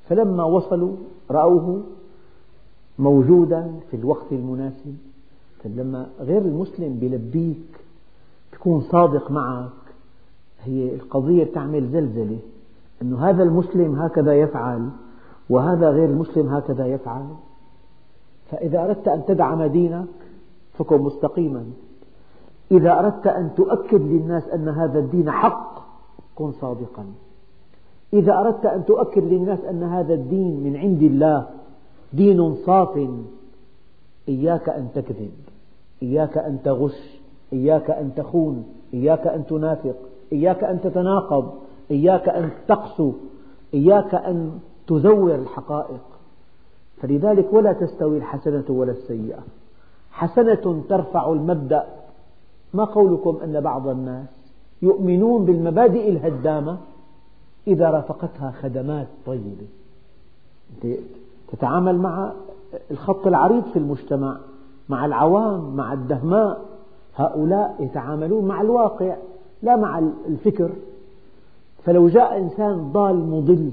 فلما 0.08 0.44
وصلوا 0.44 0.96
رأوه 1.30 1.82
موجودا 2.98 3.72
في 3.90 3.96
الوقت 3.96 4.32
المناسب. 4.32 4.96
لما 5.64 6.06
غير 6.20 6.42
المسلم 6.42 6.98
بيلبيك 7.00 7.80
تكون 8.52 8.80
صادق 8.80 9.30
معك. 9.30 9.70
هي 10.64 10.94
القضية 10.94 11.44
تعمل 11.44 11.88
زلزلة. 11.88 12.38
أن 13.02 13.14
هذا 13.14 13.42
المسلم 13.42 13.94
هكذا 13.94 14.34
يفعل 14.34 14.88
وهذا 15.50 15.90
غير 15.90 16.04
المسلم 16.04 16.48
هكذا 16.48 16.86
يفعل. 16.86 17.26
فإذا 18.50 18.84
أردت 18.84 19.08
أن 19.08 19.24
تدعم 19.24 19.62
دينك 19.62 20.06
فكن 20.78 21.00
مستقيما. 21.00 21.64
إذا 22.70 22.98
أردت 22.98 23.26
أن 23.26 23.50
تؤكد 23.56 24.00
للناس 24.00 24.48
أن 24.48 24.68
هذا 24.68 24.98
الدين 24.98 25.30
حق 25.30 25.78
كن 26.34 26.52
صادقا. 26.52 27.04
إذا 28.12 28.38
أردت 28.38 28.66
أن 28.66 28.84
تؤكد 28.84 29.24
للناس 29.24 29.64
أن 29.64 29.82
هذا 29.82 30.14
الدين 30.14 30.60
من 30.64 30.76
عند 30.76 31.02
الله 31.02 31.46
دين 32.12 32.54
صاف 32.54 33.08
إياك 34.28 34.68
أن 34.68 34.88
تكذب 34.94 35.32
إياك 36.02 36.38
أن 36.38 36.58
تغش. 36.64 37.17
إياك 37.52 37.90
أن 37.90 38.14
تخون 38.16 38.66
إياك 38.94 39.26
أن 39.26 39.46
تنافق 39.46 39.94
إياك 40.32 40.64
أن 40.64 40.80
تتناقض 40.80 41.52
إياك 41.90 42.28
أن 42.28 42.50
تقسو 42.68 43.12
إياك 43.74 44.14
أن 44.14 44.58
تزور 44.86 45.34
الحقائق. 45.34 46.00
فلذلك 46.96 47.52
ولا 47.52 47.72
تستوي 47.72 48.18
الحسنة 48.18 48.64
ولا 48.68 48.92
السيئة. 48.92 49.38
حسنة 50.10 50.82
ترفع 50.88 51.32
المبدأ. 51.32 51.86
ما 52.74 52.84
قولكم 52.84 53.38
أن 53.44 53.60
بعض 53.60 53.88
الناس 53.88 54.28
يؤمنون 54.82 55.44
بالمبادئ 55.44 56.08
الهدامة 56.08 56.78
إذا 57.66 57.90
رافقتها 57.90 58.50
خدمات 58.50 59.06
طيبة؟ 59.26 59.66
تتعامل 61.52 61.98
مع 61.98 62.32
الخط 62.90 63.26
العريض 63.26 63.62
في 63.72 63.78
المجتمع 63.78 64.36
مع 64.88 65.06
العوام 65.06 65.76
مع 65.76 65.92
الدهماء. 65.92 66.60
هؤلاء 67.18 67.76
يتعاملون 67.80 68.44
مع 68.44 68.60
الواقع 68.60 69.16
لا 69.62 69.76
مع 69.76 69.98
الفكر 70.28 70.70
فلو 71.84 72.08
جاء 72.08 72.38
إنسان 72.38 72.92
ضال 72.92 73.16
مضل 73.16 73.72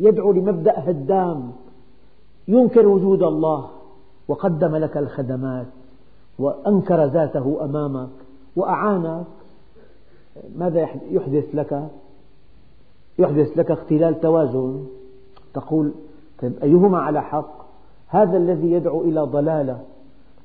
يدعو 0.00 0.32
لمبدأ 0.32 0.90
هدام 0.90 1.52
ينكر 2.48 2.88
وجود 2.88 3.22
الله 3.22 3.70
وقدم 4.28 4.76
لك 4.76 4.96
الخدمات 4.96 5.66
وأنكر 6.38 7.04
ذاته 7.04 7.64
أمامك 7.64 8.08
وأعانك 8.56 9.26
ماذا 10.56 10.88
يحدث 11.10 11.54
لك؟ 11.54 11.88
يحدث 13.18 13.58
لك 13.58 13.70
اختلال 13.70 14.20
توازن 14.20 14.86
تقول 15.54 15.92
طيب 16.42 16.52
أيهما 16.62 16.98
على 16.98 17.22
حق؟ 17.22 17.58
هذا 18.08 18.36
الذي 18.36 18.72
يدعو 18.72 19.00
إلى 19.02 19.20
ضلالة 19.20 19.80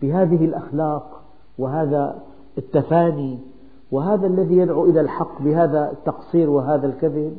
بهذه 0.02 0.46
الأخلاق 0.46 1.23
وهذا 1.58 2.24
التفاني 2.58 3.40
وهذا 3.92 4.28
الذي 4.28 4.58
يدعو 4.58 4.86
إلى 4.86 5.02
الحق 5.02 5.42
بهذا 5.42 5.92
التقصير 5.92 6.50
وهذا 6.50 6.88
الكذب. 6.88 7.38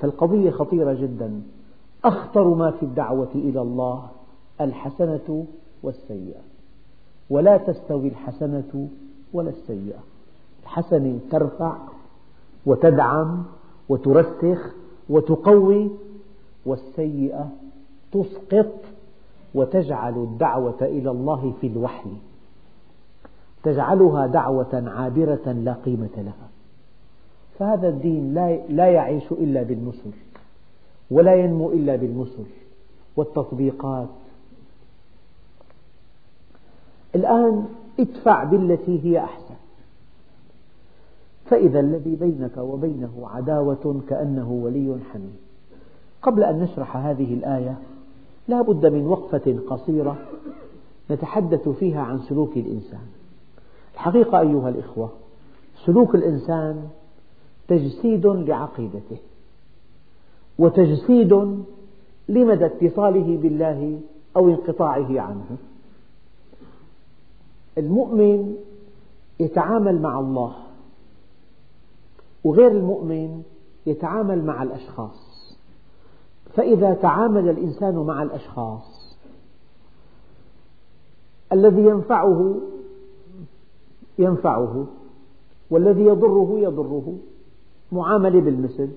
فالقضية 0.00 0.50
خطيرة 0.50 0.92
جدا. 0.92 1.42
أخطر 2.04 2.54
ما 2.54 2.70
في 2.70 2.82
الدعوة 2.82 3.28
إلى 3.34 3.60
الله 3.62 4.02
الحسنة 4.60 5.46
والسيئة. 5.82 6.40
ولا 7.30 7.56
تستوي 7.56 8.08
الحسنة 8.08 8.88
ولا 9.32 9.50
السيئة. 9.50 9.98
الحسنة 10.62 11.18
ترفع 11.30 11.76
وتدعم 12.66 13.42
وترسخ 13.88 14.74
وتقوي 15.08 15.90
والسيئة 16.66 17.48
تسقط 18.12 18.72
وتجعل 19.54 20.14
الدعوة 20.14 20.82
إلى 20.82 21.10
الله 21.10 21.52
في 21.60 21.66
الوحي. 21.66 22.10
تجعلها 23.62 24.26
دعوة 24.26 24.92
عابرة 24.96 25.52
لا 25.52 25.72
قيمة 25.72 26.16
لها. 26.16 26.48
فهذا 27.58 27.88
الدين 27.88 28.34
لا 28.68 28.88
يعيش 28.88 29.32
إلا 29.32 29.62
بالنصر 29.62 30.10
ولا 31.10 31.34
ينمو 31.34 31.70
إلا 31.72 31.96
بالنصر 31.96 32.44
والتطبيقات. 33.16 34.08
الآن 37.14 37.64
ادفع 38.00 38.44
بالتي 38.44 39.04
هي 39.04 39.18
أحسن. 39.18 39.54
فإذا 41.44 41.80
الذي 41.80 42.16
بينك 42.16 42.56
وبينه 42.56 43.12
عداوة 43.24 44.00
كأنه 44.08 44.50
ولي 44.50 44.98
حميم. 45.12 45.36
قبل 46.22 46.44
أن 46.44 46.58
نشرح 46.60 46.96
هذه 46.96 47.34
الآية 47.34 47.78
لا 48.48 48.62
بد 48.62 48.86
من 48.86 49.06
وقفة 49.06 49.58
قصيرة 49.68 50.16
نتحدث 51.10 51.68
فيها 51.68 52.00
عن 52.00 52.18
سلوك 52.18 52.56
الإنسان. 52.56 53.06
الحقيقة 54.00 54.40
أيها 54.40 54.68
الإخوة 54.68 55.10
سلوك 55.86 56.14
الإنسان 56.14 56.88
تجسيد 57.68 58.26
لعقيدته 58.26 59.18
وتجسيد 60.58 61.32
لمدى 62.28 62.66
اتصاله 62.66 63.36
بالله 63.36 64.00
أو 64.36 64.48
انقطاعه 64.48 65.20
عنه. 65.20 65.56
المؤمن 67.78 68.56
يتعامل 69.40 70.02
مع 70.02 70.18
الله 70.18 70.56
وغير 72.44 72.70
المؤمن 72.70 73.42
يتعامل 73.86 74.44
مع 74.44 74.62
الأشخاص. 74.62 75.56
فإذا 76.54 76.94
تعامل 76.94 77.48
الإنسان 77.48 77.94
مع 77.94 78.22
الأشخاص 78.22 79.16
الذي 81.52 81.80
ينفعه 81.82 82.60
ينفعه 84.20 84.86
والذي 85.70 86.02
يضره 86.02 86.58
يضره. 86.58 87.16
معاملة 87.92 88.40
بالمثل. 88.40 88.88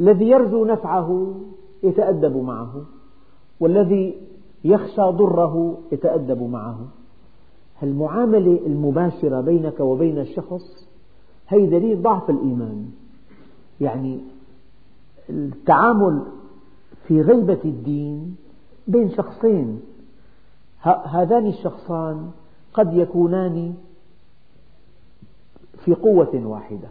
الذي 0.00 0.28
يرجو 0.28 0.64
نفعه 0.64 1.34
يتأدب 1.82 2.36
معه 2.36 2.82
والذي 3.60 4.14
يخشى 4.64 5.02
ضره 5.02 5.78
يتأدب 5.92 6.42
معه. 6.42 6.78
المعاملة 7.82 8.60
المباشرة 8.66 9.40
بينك 9.40 9.80
وبين 9.80 10.18
الشخص 10.18 10.88
هي 11.48 11.66
دليل 11.66 12.02
ضعف 12.02 12.30
الإيمان. 12.30 12.90
يعني 13.80 14.20
التعامل 15.30 16.22
في 17.06 17.20
غيبة 17.20 17.58
الدين 17.64 18.36
بين 18.88 19.10
شخصين. 19.10 19.80
هذان 21.04 21.46
الشخصان 21.46 22.30
قد 22.74 22.94
يكونان 22.94 23.74
في 25.84 25.94
قوة 25.94 26.42
واحدة 26.46 26.88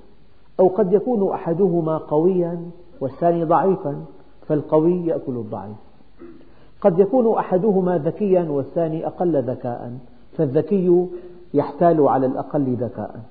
أو 0.60 0.67
قد 0.67 0.94
يكون 0.94 1.34
أحدهما 1.34 1.98
قويا 1.98 2.72
والثاني 3.00 3.44
ضعيفا 3.44 4.06
فالقوي 4.48 5.06
يأكل 5.06 5.32
الضعيف. 5.38 5.76
قد 6.82 7.00
يكون 7.00 7.38
أحدهما 7.38 7.98
ذكيا 7.98 8.44
والثاني 8.50 9.08
أقل 9.08 9.44
ذكاء 9.44 9.98
فالذكي 10.38 11.08
يحتال 11.54 12.08
على 12.08 12.26
الأقل 12.26 12.74
ذكاء. 12.76 13.24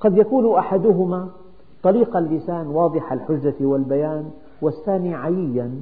قد 0.00 0.18
يكون 0.18 0.58
أحدهما 0.58 1.28
طريق 1.82 2.16
اللسان 2.16 2.66
واضح 2.66 3.12
الحجة 3.12 3.54
والبيان 3.60 4.30
والثاني 4.62 5.14
عييا 5.14 5.80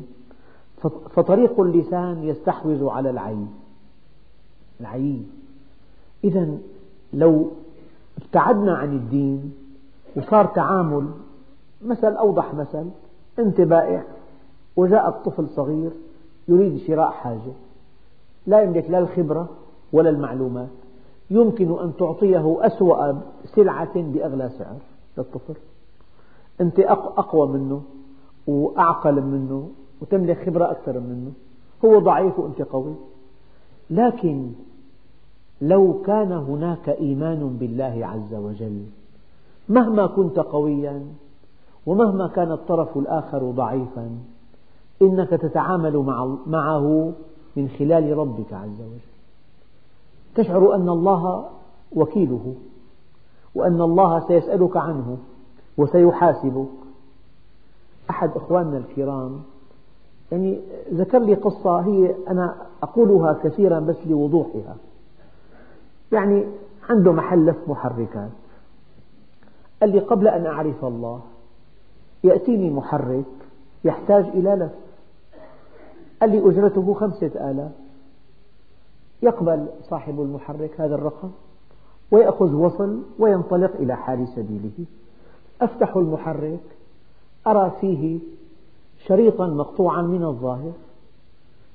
فطريق 1.11 1.61
اللسان 1.61 2.25
يستحوذ 2.25 2.89
على 2.89 3.11
العي 3.11 3.47
العي 4.81 5.23
إذا 6.25 6.59
لو 7.13 7.51
ابتعدنا 8.19 8.75
عن 8.75 8.97
الدين 8.97 9.53
وصار 10.17 10.47
تعامل 10.47 11.07
مثل 11.83 12.17
أوضح 12.17 12.55
مثل 12.55 12.87
أنت 13.39 13.61
بائع 13.61 14.05
وجاء 14.77 15.11
طفل 15.11 15.49
صغير 15.49 15.91
يريد 16.49 16.77
شراء 16.77 17.11
حاجة 17.11 17.53
لا 18.47 18.63
يملك 18.63 18.91
لا 18.91 18.99
الخبرة 18.99 19.49
ولا 19.93 20.11
المعلومات 20.11 20.69
يمكن 21.31 21.79
أن 21.79 21.93
تعطيه 21.99 22.67
أسوأ 22.67 23.21
سلعة 23.45 24.01
بأغلى 24.01 24.51
سعر 24.59 24.77
للطفل. 25.19 25.55
أنت 26.61 26.79
أقوى 26.79 27.49
منه 27.49 27.83
وأعقل 28.47 29.23
منه 29.23 29.71
وتملك 30.01 30.47
خبرة 30.47 30.71
أكثر 30.71 31.01
منه 31.01 31.33
هو 31.85 31.99
ضعيف 31.99 32.39
وأنت 32.39 32.63
قوي. 32.63 32.95
لكن 33.91 34.53
لو 35.61 36.03
كان 36.07 36.33
هناك 36.33 36.89
إيمان 36.89 37.57
بالله 37.61 38.07
عز 38.07 38.35
وجل 38.35 38.83
مهما 39.69 40.07
كنت 40.07 40.39
قويا 40.39 41.03
ومهما 41.87 42.29
كان 42.29 42.53
الطرف 42.53 42.99
الآخر 42.99 43.51
ضعيفا 43.51 44.11
إنك 45.03 45.29
تتعامل 45.29 45.97
معه 46.47 47.13
من 47.57 47.69
خلال 47.79 48.19
ربك 48.19 48.53
عز 48.53 48.81
وجل. 48.81 49.11
تشعر 50.35 50.75
أن 50.75 50.89
الله 50.89 51.49
وكيله 51.93 52.55
وأن 53.55 53.81
الله 53.81 54.29
سيسألك 54.29 54.77
عنه 54.77 55.19
وسيحاسبك. 55.79 56.69
أحد 58.11 58.31
إخواننا 58.37 58.77
الكرام 58.77 59.41
يعني 60.33 60.61
ذكر 60.93 61.19
لي 61.19 61.35
قصة 61.35 61.79
هي 61.79 62.15
أنا 62.29 62.55
أقولها 62.83 63.33
كثيرا 63.33 63.81
بس 63.81 63.97
لوضوحها. 64.07 64.77
يعني 66.13 66.45
عنده 66.89 67.13
محل 67.13 67.47
لف 67.47 67.57
محركات. 67.69 68.31
قال 69.81 69.91
لي 69.91 69.99
قبل 69.99 70.29
أن 70.29 70.47
أعرف 70.47 70.85
الله 70.85 71.21
يأتيني 72.25 72.71
محرك 72.71 73.25
يحتاج 73.85 74.25
إلى 74.25 74.55
لف 74.55 74.73
قال 76.21 76.31
لي 76.31 76.51
أجرته 76.51 76.95
خمسة 76.95 77.51
آلاف. 77.51 77.73
يقبل 79.23 79.67
صاحب 79.83 80.21
المحرك 80.21 80.81
هذا 80.81 80.95
الرقم 80.95 81.31
ويأخذ 82.11 82.55
وصل 82.55 83.03
وينطلق 83.19 83.73
إلى 83.77 83.97
حال 83.97 84.29
سبيله. 84.29 84.87
أفتح 85.61 85.97
المحرك 85.97 86.61
أرى 87.47 87.73
فيه 87.81 88.19
شريطا 89.07 89.47
مقطوعا 89.47 90.03
من 90.03 90.25
الظاهر. 90.25 90.73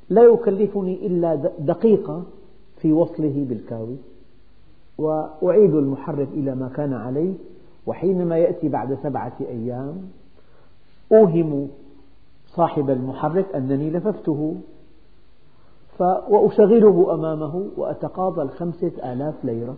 لا 0.10 0.24
يكلفني 0.24 1.08
إلا 1.08 1.36
دقيقة 1.60 2.24
في 2.78 2.94
وصله 2.94 3.46
بالكاوي. 3.50 3.98
وأعيد 4.98 5.76
المحرك 5.76 6.28
إلى 6.34 6.56
ما 6.56 6.70
كان 6.76 6.94
عليه 6.94 7.34
وحينما 7.88 8.38
يأتي 8.38 8.70
بعد 8.70 8.98
سبعة 9.04 9.34
أيام 9.42 10.02
أوهم 11.12 11.68
صاحب 12.48 12.90
المحرك 12.90 13.56
أنني 13.56 13.90
لففته 13.90 14.56
وأشغله 16.00 17.14
أمامه 17.14 17.66
وأتقاضى 17.78 18.42
الخمسة 18.42 18.92
آلاف 19.14 19.36
ليرة. 19.44 19.76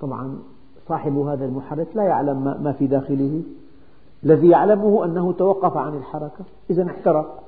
طبعا 0.00 0.38
صاحب 0.88 1.16
هذا 1.16 1.44
المحرك 1.44 1.86
لا 1.94 2.02
يعلم 2.02 2.44
ما 2.44 2.72
في 2.72 2.86
داخله. 2.86 3.42
الذي 4.24 4.48
يعلمه 4.48 5.04
أنه 5.04 5.32
توقف 5.32 5.76
عن 5.76 5.96
الحركة 5.96 6.44
إذا 6.70 6.86
احترق. 6.86 7.42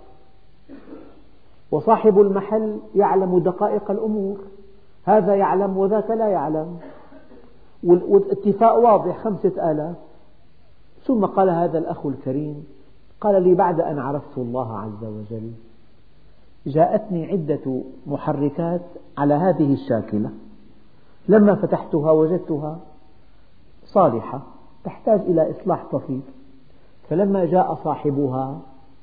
وصاحب 1.71 2.21
المحل 2.21 2.79
يعلم 2.95 3.39
دقائق 3.39 3.91
الأمور. 3.91 4.37
هذا 5.05 5.35
يعلم 5.35 5.77
وذاك 5.77 6.11
لا 6.11 6.29
يعلم. 6.29 6.79
والاتفاق 7.85 8.79
واضح 8.79 9.19
خمسة 9.19 9.71
آلاف. 9.71 9.97
ثم 11.05 11.27
قال 11.27 11.51
هذا 11.51 11.79
الأخ 11.79 12.07
الكريم 12.07 12.67
قال 13.21 13.43
لي 13.43 13.55
بعد 13.55 13.81
أن 13.81 13.99
عرفت 13.99 14.39
الله 14.39 14.79
عز 14.79 15.05
وجل 15.05 15.51
جاءتني 16.67 17.27
عدة 17.27 17.83
محركات 18.07 18.81
على 19.19 19.35
هذه 19.35 19.73
الشاكلة. 19.73 20.31
لما 21.29 21.55
فتحتها 21.55 22.11
وجدتها 22.11 22.79
صالحة 23.85 24.43
تحتاج 24.85 25.21
إلى 25.21 25.51
إصلاح 25.51 25.85
طفيف 25.93 26.25
فلما 27.09 27.45
جاء 27.45 27.75
صاحبها 27.75 28.61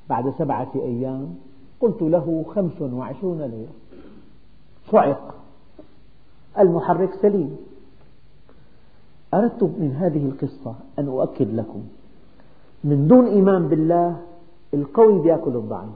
بعد 0.08 0.30
سبعة 0.38 0.70
أيام 0.74 1.34
قلت 1.80 2.02
له 2.02 2.44
خمس 2.54 2.82
وعشرون 2.82 3.42
ليرة. 3.42 3.72
صعق. 4.90 5.34
المحرك 6.58 7.14
سليم. 7.22 7.56
أردت 9.34 9.62
من 9.62 9.96
هذه 9.98 10.26
القصة 10.26 10.74
أن 10.98 11.08
أؤكد 11.08 11.54
لكم 11.54 11.82
من 12.84 13.08
دون 13.08 13.26
إيمان 13.26 13.68
بالله 13.68 14.20
القوي 14.74 15.28
يأكل 15.28 15.56
الضعيف 15.56 15.90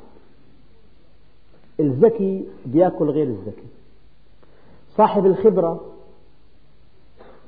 الذكي 1.80 2.48
يأكل 2.74 3.10
غير 3.10 3.26
الذكي. 3.26 3.66
صاحب 4.96 5.26
الخبرة 5.26 5.80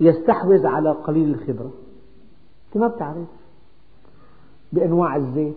يستحوذ 0.01 0.67
على 0.67 0.93
قليل 0.93 1.29
الخبرة. 1.35 1.71
أنت 2.67 2.77
ما 2.77 2.89
بتعرف. 2.89 3.29
بأنواع 4.73 5.17
الزيت 5.17 5.57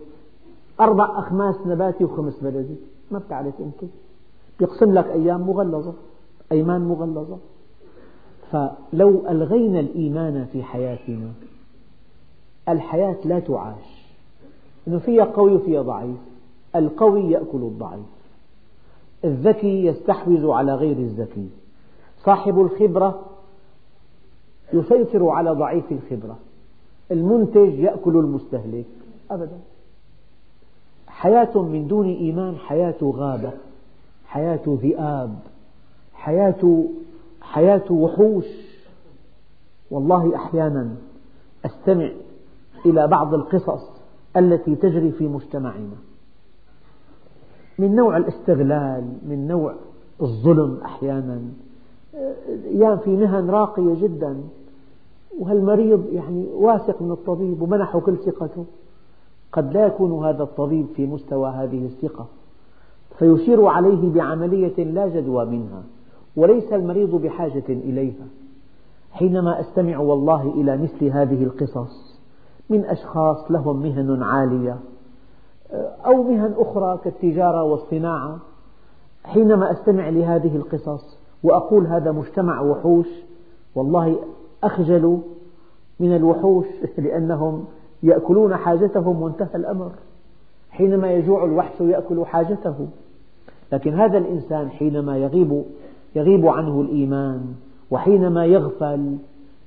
أربع 0.80 1.18
أخماس 1.18 1.56
نباتي 1.66 2.04
وخمس 2.04 2.38
بلدي. 2.40 2.76
ما 3.10 3.18
بتعرف 3.18 3.54
أنت. 3.60 3.90
يقسم 4.60 4.92
لك 4.94 5.06
أيام 5.06 5.40
مغلظة. 5.40 5.94
أيمان 6.52 6.80
مغلظة. 6.80 7.38
فلو 8.52 9.28
ألغينا 9.28 9.80
الإيمان 9.80 10.46
في 10.52 10.62
حياتنا 10.62 11.32
الحياة 12.68 13.16
لا 13.24 13.40
تعاش. 13.40 14.02
إنه 14.88 14.98
فيها 14.98 15.24
قوي 15.24 15.54
وفيها 15.54 15.82
ضعيف. 15.82 16.16
القوي 16.76 17.30
يأكل 17.30 17.58
الضعيف. 17.58 18.06
الذكي 19.24 19.84
يستحوذ 19.84 20.50
على 20.50 20.74
غير 20.74 20.96
الذكي. 20.96 21.48
صاحب 22.24 22.60
الخبرة 22.60 23.20
يسيطر 24.72 25.28
على 25.28 25.50
ضعيف 25.50 25.84
الخبرة. 25.92 26.36
المنتج 27.10 27.78
يأكل 27.78 28.16
المستهلك. 28.16 28.86
أبدا. 29.30 29.58
حياة 31.06 31.62
من 31.62 31.88
دون 31.88 32.06
إيمان 32.06 32.56
حياة 32.56 32.94
غابة 33.02 33.52
حياة 34.26 34.60
ذئاب. 34.66 35.38
حياة 36.22 36.84
حياة 37.40 37.92
وحوش. 37.92 38.44
والله 39.90 40.36
أحيانا 40.36 40.88
أستمع 41.64 42.10
إلى 42.86 43.06
بعض 43.06 43.34
القصص 43.34 43.90
التي 44.36 44.74
تجري 44.74 45.12
في 45.12 45.28
مجتمعنا. 45.28 45.96
من 47.78 47.96
نوع 47.96 48.16
الاستغلال 48.16 49.04
من 49.28 49.48
نوع 49.48 49.74
الظلم 50.22 50.78
أحيانا. 50.84 51.40
أيام 52.64 52.98
في 52.98 53.10
مهن 53.10 53.50
راقية 53.50 53.94
جدا 54.02 54.36
وهالمريض 55.38 56.06
يعني 56.12 56.46
واثق 56.54 57.02
من 57.02 57.10
الطبيب 57.10 57.62
ومنحه 57.62 58.00
كل 58.00 58.16
ثقته. 58.16 58.64
قد 59.52 59.72
لا 59.72 59.86
يكون 59.86 60.24
هذا 60.24 60.42
الطبيب 60.42 60.86
في 60.96 61.06
مستوى 61.06 61.50
هذه 61.50 61.86
الثقة. 61.86 62.26
فيشير 63.18 63.66
عليه 63.66 64.12
بعملية 64.12 64.84
لا 64.84 65.08
جدوى 65.08 65.44
منها. 65.44 65.82
وليس 66.36 66.72
المريض 66.72 67.14
بحاجة 67.14 67.64
إليها. 67.68 68.26
حينما 69.12 69.60
أستمع 69.60 69.98
والله 69.98 70.42
إلى 70.42 70.76
مثل 70.76 71.04
هذه 71.06 71.44
القصص 71.44 72.20
من 72.70 72.84
أشخاص 72.84 73.50
لهم 73.50 73.82
مهن 73.82 74.22
عالية 74.22 74.78
أو 76.06 76.22
مهن 76.22 76.54
أخرى 76.58 76.98
كالتجارة 77.04 77.62
والصناعة 77.62 78.38
حينما 79.24 79.72
أستمع 79.72 80.08
لهذه 80.08 80.56
القصص 80.56 81.18
وأقول 81.42 81.86
هذا 81.86 82.12
مجتمع 82.12 82.60
وحوش 82.60 83.06
والله 83.74 84.18
أخجل 84.64 85.18
من 86.00 86.16
الوحوش 86.16 86.66
لأنهم 86.98 87.64
يأكلون 88.02 88.56
حاجتهم 88.56 89.22
وانتهى 89.22 89.54
الأمر. 89.54 89.92
حينما 90.70 91.12
يجوع 91.12 91.44
الوحش 91.44 91.80
يأكل 91.80 92.26
حاجته. 92.26 92.88
لكن 93.72 93.94
هذا 93.94 94.18
الإنسان 94.18 94.70
حينما 94.70 95.18
يغيب 95.18 95.64
يغيب 96.16 96.46
عنه 96.46 96.80
الإيمان 96.80 97.54
وحينما 97.90 98.46
يغفل 98.46 99.16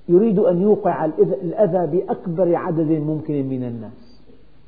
يريد 0.10 0.39
أن 0.39 0.62
يوقع 0.62 1.05
الأذى 1.05 1.97
بأكبر 1.97 2.55
عدد 2.55 2.91
ممكن 2.91 3.49
من 3.49 3.63
الناس 3.63 4.21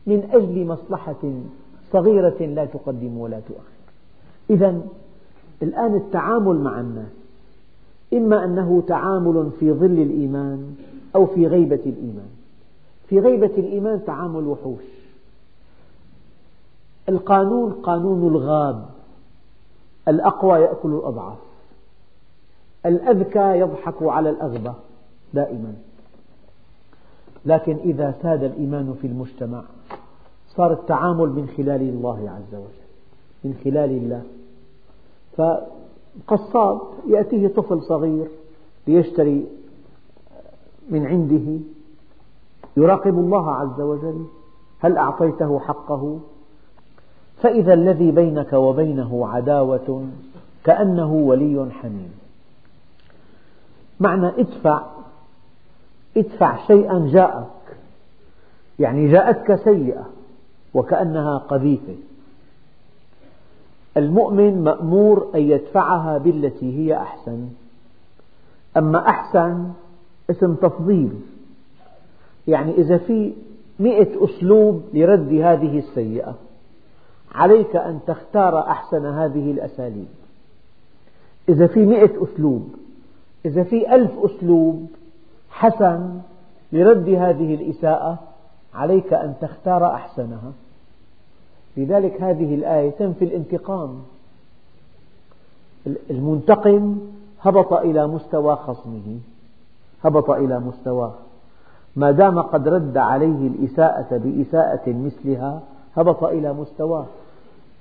من 0.07 0.29
أجل 0.33 0.65
مصلحة 0.65 1.33
صغيرة 1.91 2.45
لا 2.45 2.65
تقدم 2.65 3.17
ولا 3.17 3.39
تؤخر. 3.39 3.77
إذا 4.49 4.81
الآن 5.63 5.95
التعامل 5.95 6.59
مع 6.59 6.79
الناس 6.79 7.11
إما 8.13 8.45
أنه 8.45 8.83
تعامل 8.87 9.49
في 9.59 9.71
ظل 9.73 9.85
الإيمان 9.85 10.75
أو 11.15 11.25
في 11.25 11.47
غيبة 11.47 11.79
الإيمان. 11.85 12.29
في 13.07 13.19
غيبة 13.19 13.51
الإيمان 13.57 14.05
تعامل 14.05 14.47
وحوش. 14.47 14.83
القانون 17.09 17.71
قانون 17.71 18.27
الغاب 18.27 18.85
الأقوى 20.07 20.59
يأكل 20.59 20.89
الأضعف 20.89 21.37
الأذكى 22.87 23.59
يضحك 23.59 23.95
على 24.01 24.29
الأغبى 24.29 24.73
دائما. 25.33 25.73
لكن 27.45 27.77
إذا 27.85 28.15
ساد 28.21 28.43
الإيمان 28.43 28.95
في 29.01 29.07
المجتمع 29.07 29.63
صار 30.47 30.73
التعامل 30.73 31.29
من 31.29 31.47
خلال 31.57 31.81
الله 31.81 32.29
عز 32.29 32.55
وجل 32.55 32.87
من 33.43 33.53
خلال 33.63 33.91
الله. 33.91 34.23
فقصاب 35.37 36.81
يأتيه 37.07 37.47
طفل 37.47 37.81
صغير 37.81 38.27
ليشتري 38.87 39.45
من 40.89 41.05
عنده 41.05 41.59
يراقب 42.77 43.19
الله 43.19 43.51
عز 43.51 43.81
وجل 43.81 44.25
هل 44.79 44.97
أعطيته 44.97 45.59
حقه؟ 45.59 46.19
فإذا 47.41 47.73
الذي 47.73 48.11
بينك 48.11 48.53
وبينه 48.53 49.27
عداوة 49.27 50.07
كأنه 50.63 51.13
ولي 51.13 51.67
حميم. 51.71 52.26
معنى 53.99 54.27
ادفع. 54.27 54.81
ادفع 56.17 56.67
شيئا 56.67 57.09
جاءك. 57.13 57.77
يعني 58.79 59.11
جاءتك 59.11 59.55
سيئة 59.63 60.05
وكأنها 60.73 61.37
قذيفة. 61.37 61.95
المؤمن 63.97 64.63
مأمور 64.63 65.31
أن 65.35 65.41
يدفعها 65.41 66.17
بالتي 66.17 66.77
هي 66.77 66.97
أحسن. 66.97 67.47
أما 68.77 69.09
أحسن 69.09 69.71
اسم 70.29 70.53
تفضيل. 70.53 71.11
يعني 72.47 72.71
إذا 72.71 72.97
في 72.97 73.33
مئة 73.79 74.25
أسلوب 74.25 74.83
لرد 74.93 75.33
هذه 75.33 75.79
السيئة 75.79 76.35
عليك 77.35 77.75
أن 77.75 77.99
تختار 78.07 78.59
أحسن 78.59 79.05
هذه 79.05 79.51
الأساليب. 79.51 80.07
إذا 81.49 81.67
في 81.67 81.85
مئة 81.85 82.23
أسلوب 82.23 82.75
إذا 83.45 83.63
في 83.63 83.95
ألف 83.95 84.11
أسلوب 84.25 84.87
حسن 85.49 86.19
لرد 86.71 87.09
هذه 87.09 87.55
الإساءة 87.55 88.19
عليك 88.73 89.13
أن 89.13 89.33
تختار 89.41 89.85
أحسنها. 89.85 90.51
لذلك 91.77 92.21
هذه 92.21 92.55
الآية 92.55 92.89
تنفي 92.89 93.25
الانتقام. 93.25 94.01
المنتقم 96.09 96.97
هبط 97.41 97.73
إلى 97.73 98.07
مستوى 98.07 98.55
خصمه. 98.55 99.19
هبط 100.03 100.29
إلى 100.29 100.59
مستواه 100.59 101.13
ما 101.95 102.11
دام 102.11 102.39
قد 102.39 102.67
رد 102.67 102.97
عليه 102.97 103.47
الإساءة 103.47 104.17
بإساءة 104.17 104.89
مثلها 104.89 105.61
هبط 105.95 106.23
إلى 106.23 106.53
مستواه 106.53 107.05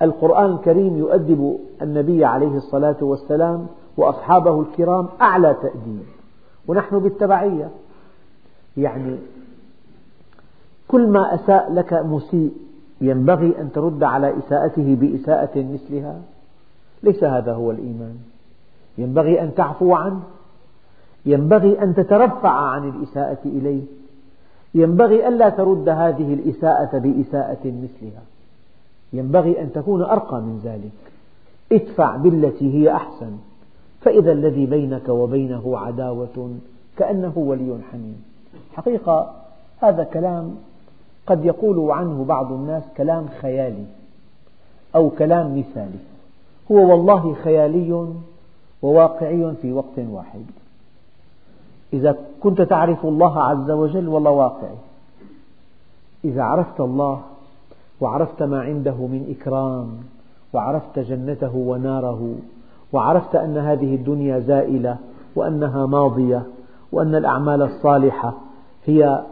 القرآن 0.02 0.52
الكريم 0.52 0.98
يؤدب 0.98 1.58
النبي 1.82 2.24
عليه 2.24 2.56
الصلاة 2.56 2.96
والسلام 3.00 3.66
وأصحابه 3.96 4.60
الكرام 4.60 5.08
أعلى 5.20 5.56
تأديب. 5.62 6.06
ونحن 6.68 6.98
بالتبعية. 6.98 7.70
يعني 8.76 9.16
كل 10.88 11.08
ما 11.08 11.34
أساء 11.34 11.72
لك 11.72 11.92
مسيء 11.92 12.52
ينبغي 13.00 13.60
أن 13.60 13.72
ترد 13.72 14.02
على 14.02 14.38
إساءته 14.38 14.94
بإساءة 14.94 15.58
مثلها. 15.72 16.20
ليس 17.02 17.24
هذا 17.24 17.52
هو 17.52 17.70
الإيمان. 17.70 18.16
ينبغي 18.98 19.40
أن 19.40 19.54
تعفو 19.54 19.94
عنه. 19.94 20.22
ينبغي 21.26 21.82
أن 21.82 21.94
تترفع 21.94 22.50
عن 22.50 22.88
الإساءة 22.88 23.38
إليه. 23.44 23.82
ينبغي 24.74 25.28
ألا 25.28 25.48
ترد 25.48 25.88
هذه 25.88 26.34
الإساءة 26.34 26.98
بإساءة 26.98 27.64
مثلها. 27.64 28.22
ينبغي 29.12 29.60
أن 29.60 29.72
تكون 29.72 30.02
أرقى 30.02 30.40
من 30.40 30.60
ذلك. 30.64 31.12
ادفع 31.72 32.16
بالتي 32.16 32.74
هي 32.74 32.92
أحسن. 32.92 33.36
فإذا 34.06 34.32
الذي 34.32 34.66
بينك 34.66 35.08
وبينه 35.08 35.78
عداوة 35.78 36.50
كأنه 36.96 37.32
ولي 37.36 37.78
حميم. 37.92 38.22
حقيقة 38.74 39.32
هذا 39.80 40.04
كلام 40.04 40.56
قد 41.26 41.44
يقول 41.44 41.90
عنه 41.90 42.24
بعض 42.24 42.52
الناس 42.52 42.82
كلام 42.96 43.28
خيالي 43.40 43.84
أو 44.94 45.10
كلام 45.10 45.58
مثالي. 45.58 45.98
هو 46.72 46.90
والله 46.90 47.34
خيالي 47.44 48.08
وواقعي 48.82 49.52
في 49.62 49.72
وقت 49.72 49.98
واحد. 49.98 50.44
إذا 51.92 52.16
كنت 52.40 52.62
تعرف 52.62 53.06
الله 53.06 53.42
عز 53.42 53.70
وجل 53.70 54.08
والله 54.08 54.30
واقعي. 54.30 54.78
إذا 56.24 56.42
عرفت 56.42 56.80
الله 56.80 57.22
وعرفت 58.00 58.42
ما 58.42 58.60
عنده 58.60 58.94
من 58.94 59.36
إكرام 59.38 59.88
وعرفت 60.52 60.98
جنته 60.98 61.56
وناره 61.56 62.34
وعرفت 62.92 63.34
أن 63.34 63.56
هذه 63.56 63.94
الدنيا 63.94 64.38
زائلة 64.38 64.96
وأنها 65.36 65.86
ماضية 65.86 66.42
وأن 66.92 67.14
الأعمال 67.14 67.62
الصالحة 67.62 68.34
هي 68.84 69.24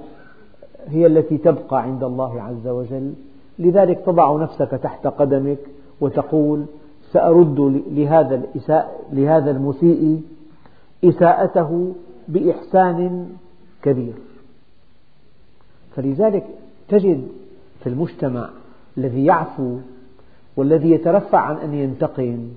هي 0.87 1.07
التي 1.07 1.38
تبقى 1.38 1.83
عند 1.83 2.05
الله 2.05 2.43
عز 2.43 2.69
وجل. 2.69 3.12
لذلك 3.59 4.01
تضع 4.07 4.37
نفسك 4.37 4.71
تحت 4.71 5.07
قدمك 5.07 5.59
وتقول 6.01 6.64
سأرد 7.12 7.83
لهذا 7.90 8.43
لهذا 9.12 9.51
المسيء 9.51 10.23
إساءته 11.05 11.95
بإحسان 12.29 13.29
كبير. 13.83 14.14
فلذلك 15.97 16.47
تجد 16.88 17.29
في 17.81 17.88
المجتمع 17.88 18.49
الذي 18.99 19.25
يعفو 19.25 19.77
والذي 20.57 20.90
يترفع 20.90 21.38
عن 21.38 21.57
أن 21.57 21.75
ينتقم 21.75 22.49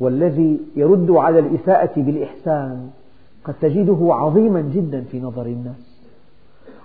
والذي 0.00 0.60
يرد 0.76 1.10
على 1.10 1.38
الإساءة 1.38 1.92
بالإحسان 1.96 2.90
قد 3.44 3.54
تجده 3.60 4.14
عظيما 4.14 4.60
جدا 4.60 5.04
في 5.10 5.20
نظر 5.20 5.46
الناس. 5.46 5.96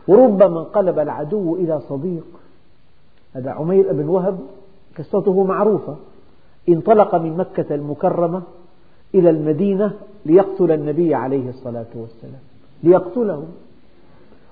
وربما 0.08 0.60
انقلب 0.60 1.00
العدو 1.00 1.56
إلى 1.56 1.82
صديق. 1.90 2.26
هذا 3.34 3.52
عمير 3.52 3.94
بن 3.94 4.08
وهب 4.10 4.40
قصته 4.98 5.44
معروفة. 5.44 5.96
انطلق 6.70 7.16
من 7.16 7.38
مكة 7.38 7.76
المكرمة 7.76 8.42
إلى 9.16 9.30
المدينة 9.30 9.94
ليقتل 10.26 10.72
النبي 10.72 11.16
عليه 11.16 11.50
الصلاة 11.50 11.86
والسلام 11.96 12.42
ليقتله 12.84 13.44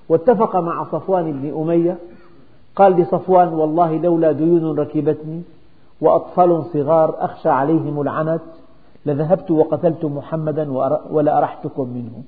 واتفق 0.08 0.56
مع 0.56 0.84
صفوان 0.84 1.32
بن 1.32 1.60
أمية 1.60 1.98
قال 2.76 2.92
لصفوان 2.92 3.48
والله 3.48 3.96
لولا 3.96 4.32
ديون 4.32 4.78
ركبتني 4.78 5.42
وأطفال 6.00 6.64
صغار 6.72 7.14
أخشى 7.18 7.48
عليهم 7.48 8.00
العنت 8.00 8.42
لذهبت 9.06 9.50
وقتلت 9.50 10.04
محمدا 10.04 10.70
ولأرحتكم 11.10 11.88
منه. 11.88 12.22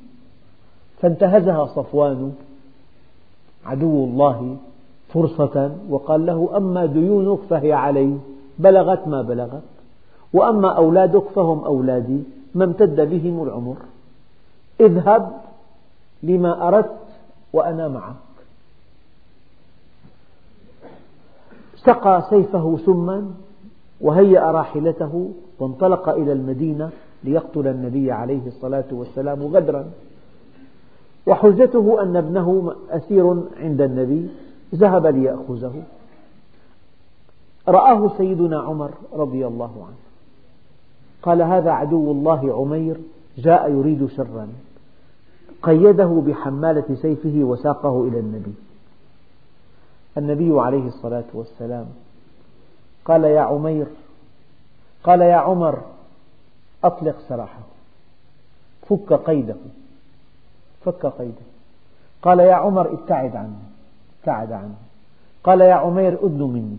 فانتهزها 1.01 1.66
صفوان 1.66 2.33
عدو 3.66 4.05
الله 4.05 4.57
فرصة 5.09 5.77
وقال 5.91 6.27
له 6.27 6.57
أما 6.57 6.87
ديونك 6.87 7.39
فهي 7.51 7.73
علي 7.73 8.18
بلغت 8.59 9.09
ما 9.09 9.23
بلغت. 9.23 9.62
وأما 10.33 10.77
أولادك 10.77 11.25
فهم 11.25 11.64
أولادي 11.64 12.23
ما 12.55 12.64
امتد 12.64 13.01
بهم 13.01 13.43
العمر. 13.43 13.77
اذهب 14.81 15.41
لما 16.23 16.68
أردت 16.68 16.99
وأنا 17.53 17.89
معك. 17.89 18.14
سقى 21.77 22.23
سيفه 22.31 22.79
سما 22.87 23.31
وهيأ 24.03 24.51
راحلته 24.51 25.31
وانطلق 25.59 26.09
إلى 26.09 26.33
المدينة 26.33 26.91
ليقتل 27.25 27.69
النبي 27.69 28.13
عليه 28.13 28.47
الصلاة 28.47 28.85
والسلام 28.93 29.43
غدرا. 29.43 29.91
وحجته 31.27 32.03
أن 32.03 32.17
ابنه 32.17 32.75
أسير 32.91 33.43
عند 33.61 33.81
النبي 33.81 34.29
ذهب 34.75 35.07
ليأخذه. 35.07 35.83
رآه 37.69 38.17
سيدنا 38.19 38.61
عمر 38.61 38.91
رضي 39.13 39.47
الله 39.47 39.71
عنه. 39.77 39.97
قال 41.23 41.43
هذا 41.43 41.71
عدو 41.71 42.11
الله 42.11 42.55
عمير 42.61 42.97
جاء 43.39 43.71
يريد 43.71 44.07
شرا. 44.07 44.49
قيده 45.63 46.23
بحمالة 46.27 46.95
سيفه 46.95 47.35
وساقه 47.35 48.09
إلى 48.09 48.19
النبي. 48.19 48.55
النبي 50.19 50.61
عليه 50.61 50.87
الصلاة 50.87 51.25
والسلام 51.35 51.87
قال 53.05 53.25
يا 53.25 53.41
عمير 53.41 53.87
قال 55.05 55.21
يا 55.21 55.37
عمر 55.37 55.83
أطلق 56.85 57.17
سراحه. 57.29 57.61
فك 58.89 59.13
قيده 59.13 59.57
فك 60.85 61.07
قيده. 61.07 61.47
قال 62.23 62.41
يا 62.41 62.55
عمر 62.55 62.93
ابتعد 62.93 63.37
عنه 63.37 63.59
ابتعد 64.21 64.53
عنه 64.53 64.75
قال 65.45 65.61
يا 65.61 65.75
عمير 65.75 66.27
أدن 66.27 66.43
مني 66.43 66.79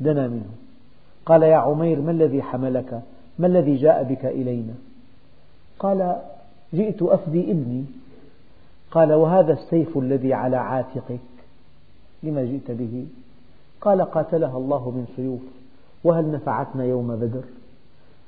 دنا 0.00 0.28
منه. 0.28 0.50
قال 1.26 1.42
يا 1.42 1.56
عمير 1.56 2.00
ما 2.00 2.10
الذي 2.10 2.42
حملك؟ 2.42 3.02
ما 3.38 3.46
الذي 3.46 3.76
جاء 3.76 4.02
بك 4.02 4.24
إلينا؟ 4.24 4.74
قال 5.78 6.22
جئت 6.74 7.02
أفدي 7.02 7.50
ابني. 7.50 7.84
قال 8.90 9.12
وهذا 9.12 9.52
السيف 9.52 9.98
الذي 9.98 10.34
على 10.34 10.56
عاتقك 10.56 11.20
لما 12.22 12.44
جئت 12.44 12.70
به؟ 12.70 13.06
قال 13.80 14.02
قاتلها 14.02 14.56
الله 14.56 14.90
من 14.90 15.06
سيوف 15.16 15.40
وهل 16.04 16.32
نفعتنا 16.32 16.84
يوم 16.84 17.16
بدر؟ 17.16 17.44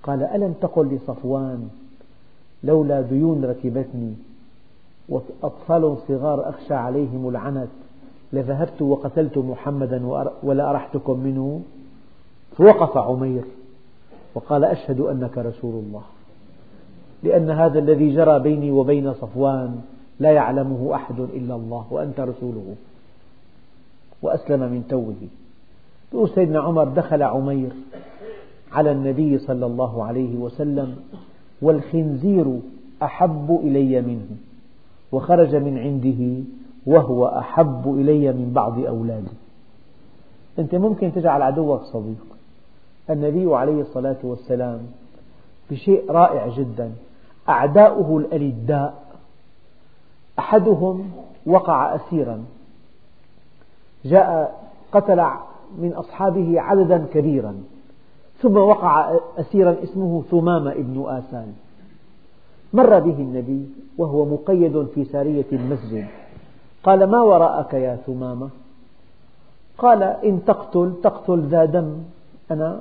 قال 0.02 0.22
ألم 0.22 0.52
تقل 0.60 0.86
لصفوان 0.86 1.68
لولا 2.64 3.00
ديون 3.00 3.44
ركبتني 3.44 4.14
وأطفال 5.08 5.96
صغار 6.08 6.48
أخشى 6.48 6.74
عليهم 6.74 7.28
العنت 7.28 7.68
لذهبت 8.32 8.82
وقتلت 8.82 9.38
محمدا 9.38 10.06
ولا 10.42 10.70
أرحتكم 10.70 11.20
منه؟ 11.20 11.62
فوقف 12.56 12.96
عمير 12.96 13.44
وقال 14.34 14.64
أشهد 14.64 15.00
أنك 15.00 15.38
رسول 15.38 15.84
الله 15.84 16.02
لأن 17.22 17.50
هذا 17.50 17.78
الذي 17.78 18.14
جرى 18.14 18.38
بيني 18.38 18.70
وبين 18.70 19.14
صفوان 19.14 19.80
لا 20.20 20.30
يعلمه 20.30 20.94
أحد 20.94 21.20
إلا 21.20 21.54
الله 21.54 21.86
وأنت 21.90 22.20
رسوله 22.20 22.74
وأسلم 24.22 24.60
من 24.60 24.84
توه. 24.88 25.14
يقول 26.14 26.30
سيدنا 26.30 26.60
عمر 26.60 26.84
دخل 26.84 27.22
عمير 27.22 27.70
على 28.72 28.92
النبي 28.92 29.38
صلى 29.38 29.66
الله 29.66 30.04
عليه 30.04 30.36
وسلم 30.36 30.96
والخنزير 31.62 32.58
أحب 33.02 33.60
إلي 33.64 34.00
منه 34.00 34.26
وخرج 35.12 35.54
من 35.54 35.78
عنده 35.78 36.44
وهو 36.86 37.26
أحب 37.26 37.94
إلي 38.00 38.32
من 38.32 38.52
بعض 38.54 38.78
أولادي. 38.78 39.36
أنت 40.58 40.74
ممكن 40.74 41.12
تجعل 41.12 41.42
عدوك 41.42 41.82
صديق. 41.82 42.26
النبي 43.10 43.54
عليه 43.54 43.80
الصلاة 43.80 44.16
والسلام 44.22 44.80
بشيء 45.70 46.10
رائع 46.10 46.48
جدا. 46.48 46.92
أعداؤه 47.48 48.18
الألداء. 48.18 49.02
أحدهم 50.38 51.10
وقع 51.46 51.94
أسيرا. 51.94 52.44
جاء 54.04 54.60
قتل 54.92 55.20
من 55.78 55.92
أصحابه 55.92 56.60
عددا 56.60 57.06
كبيرا. 57.14 57.54
ثم 58.42 58.56
وقع 58.56 59.18
أسيرا 59.38 59.76
اسمه 59.82 60.22
ثمامة 60.30 60.72
ابن 60.72 61.04
آسان. 61.06 61.54
مر 62.72 62.98
به 62.98 63.16
النبي 63.18 63.66
وهو 63.98 64.24
مقيد 64.24 64.86
في 64.94 65.04
سارية 65.04 65.46
المسجد. 65.52 66.06
قال 66.84 67.10
ما 67.10 67.20
وراءك 67.20 67.74
يا 67.74 67.96
ثمامة؟ 67.96 68.48
قال 69.78 70.02
إن 70.02 70.44
تقتل 70.44 70.92
تقتل 71.02 71.40
ذا 71.40 71.64
دم. 71.64 71.96
أنا 72.50 72.80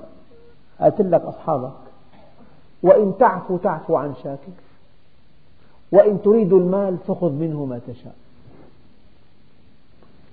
أقتل 0.80 1.12
لك 1.12 1.22
أصحابك. 1.22 1.72
وإن 2.84 3.14
تعفو 3.20 3.58
تعفو 3.58 3.96
عن 3.96 4.14
شاكر 4.24 4.52
وإن 5.92 6.22
تريد 6.22 6.54
المال 6.54 6.98
فخذ 7.08 7.32
منه 7.32 7.66
ما 7.66 7.80
تشاء. 7.88 8.16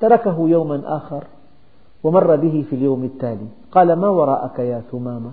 تركه 0.01 0.49
يوما 0.49 0.97
آخر. 0.97 1.25
ومر 2.05 2.37
به 2.37 2.65
في 2.71 2.77
اليوم 2.77 3.05
التالي. 3.05 3.47
قال 3.73 3.93
ما 3.93 4.09
وراءك 4.09 4.59
يا 4.59 4.83
ثمامة؟ 4.93 5.31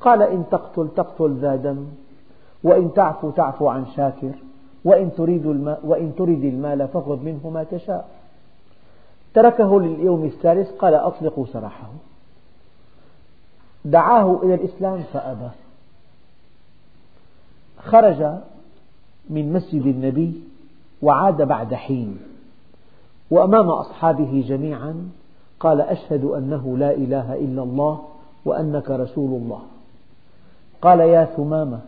قال 0.00 0.22
إن 0.22 0.44
تقتل 0.50 0.88
تقتل 0.96 1.34
ذا 1.34 1.56
دم 1.56 1.86
وإن 2.64 2.94
تعفو 2.94 3.30
تعفو 3.30 3.68
عن 3.68 3.86
شاكر 3.86 4.32
وإن 4.84 5.14
تريد 5.14 5.46
المال, 5.46 5.78
وإن 5.84 6.14
تريد 6.14 6.44
المال 6.44 6.88
فخذ 6.88 7.16
منه 7.22 7.50
ما 7.50 7.64
تشاء. 7.64 8.08
تركه 9.34 9.80
لليوم 9.80 10.24
الثالث. 10.24 10.70
قال 10.70 10.94
أطلقوا 10.94 11.46
سراحه. 11.46 11.90
دعاه 13.84 14.40
إلى 14.42 14.54
الإسلام 14.54 15.02
فأبى. 15.12 15.50
خرج 17.78 18.38
من 19.30 19.52
مسجد 19.52 19.86
النبي 19.86 20.42
وعاد 21.02 21.42
بعد 21.42 21.74
حين 21.74 22.18
وأمام 23.30 23.70
أصحابه 23.70 24.44
جميعا. 24.48 25.10
قال 25.62 25.80
أشهد 25.80 26.24
أنه 26.24 26.78
لا 26.78 26.90
إله 26.90 27.34
إلا 27.34 27.62
الله 27.62 28.00
وأنك 28.44 28.90
رسول 28.90 29.42
الله. 29.42 29.60
قال 30.82 31.00
يا 31.00 31.24
ثمامة 31.24 31.80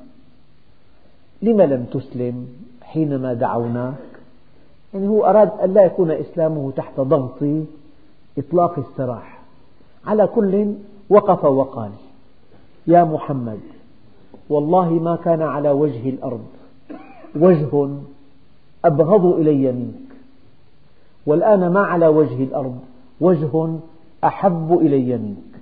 لم 1.43 1.61
لم 1.61 1.85
تسلم 1.85 2.47
حينما 2.83 3.35
دعوناك؟ 3.35 3.95
يعني 4.95 5.09
هو 5.09 5.25
أراد 5.25 5.51
أن 5.61 5.75
لا 5.75 5.83
يكون 5.83 6.11
إسلامه 6.11 6.73
تحت 6.77 7.01
ضغط 7.01 7.43
إطلاق 8.39 8.79
السراح. 8.79 9.41
على 10.07 10.27
كل 10.27 10.75
وقف 11.11 11.45
وقال 11.45 11.91
يا 12.87 13.05
محمد 13.05 13.61
والله 14.49 14.91
ما 14.91 15.17
كان 15.17 15.43
على 15.43 15.71
وجه 15.71 16.09
الأرض 16.09 16.47
وجه 17.37 17.89
أبغض 18.85 19.25
إلي 19.27 19.73
منك 19.73 19.95
والآن 21.27 21.73
ما 21.73 21.81
على 21.81 22.07
وجه 22.07 22.43
الأرض 22.43 22.79
وجه 23.21 23.79
أحب 24.25 24.79
إلي 24.81 25.17
منك. 25.17 25.55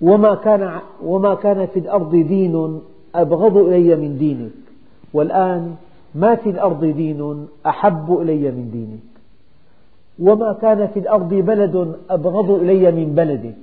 وما 0.00 0.34
كان, 0.34 0.80
وما 1.04 1.34
كان 1.34 1.66
في 1.66 1.78
الأرض 1.78 2.10
دين 2.10 2.80
أبغض 3.14 3.56
إلي 3.56 3.96
من 3.96 4.18
دينك. 4.18 4.52
والآن 5.12 5.74
ما 6.14 6.34
في 6.34 6.50
الأرض 6.50 6.84
دين 6.84 7.46
أحب 7.66 8.18
إلي 8.20 8.50
من 8.50 8.70
دينك. 8.70 9.08
وما 10.18 10.52
كان 10.52 10.86
في 10.86 10.98
الأرض 10.98 11.34
بلد 11.34 11.96
أبغض 12.10 12.50
إلي 12.50 12.92
من 12.92 13.14
بلدك. 13.14 13.56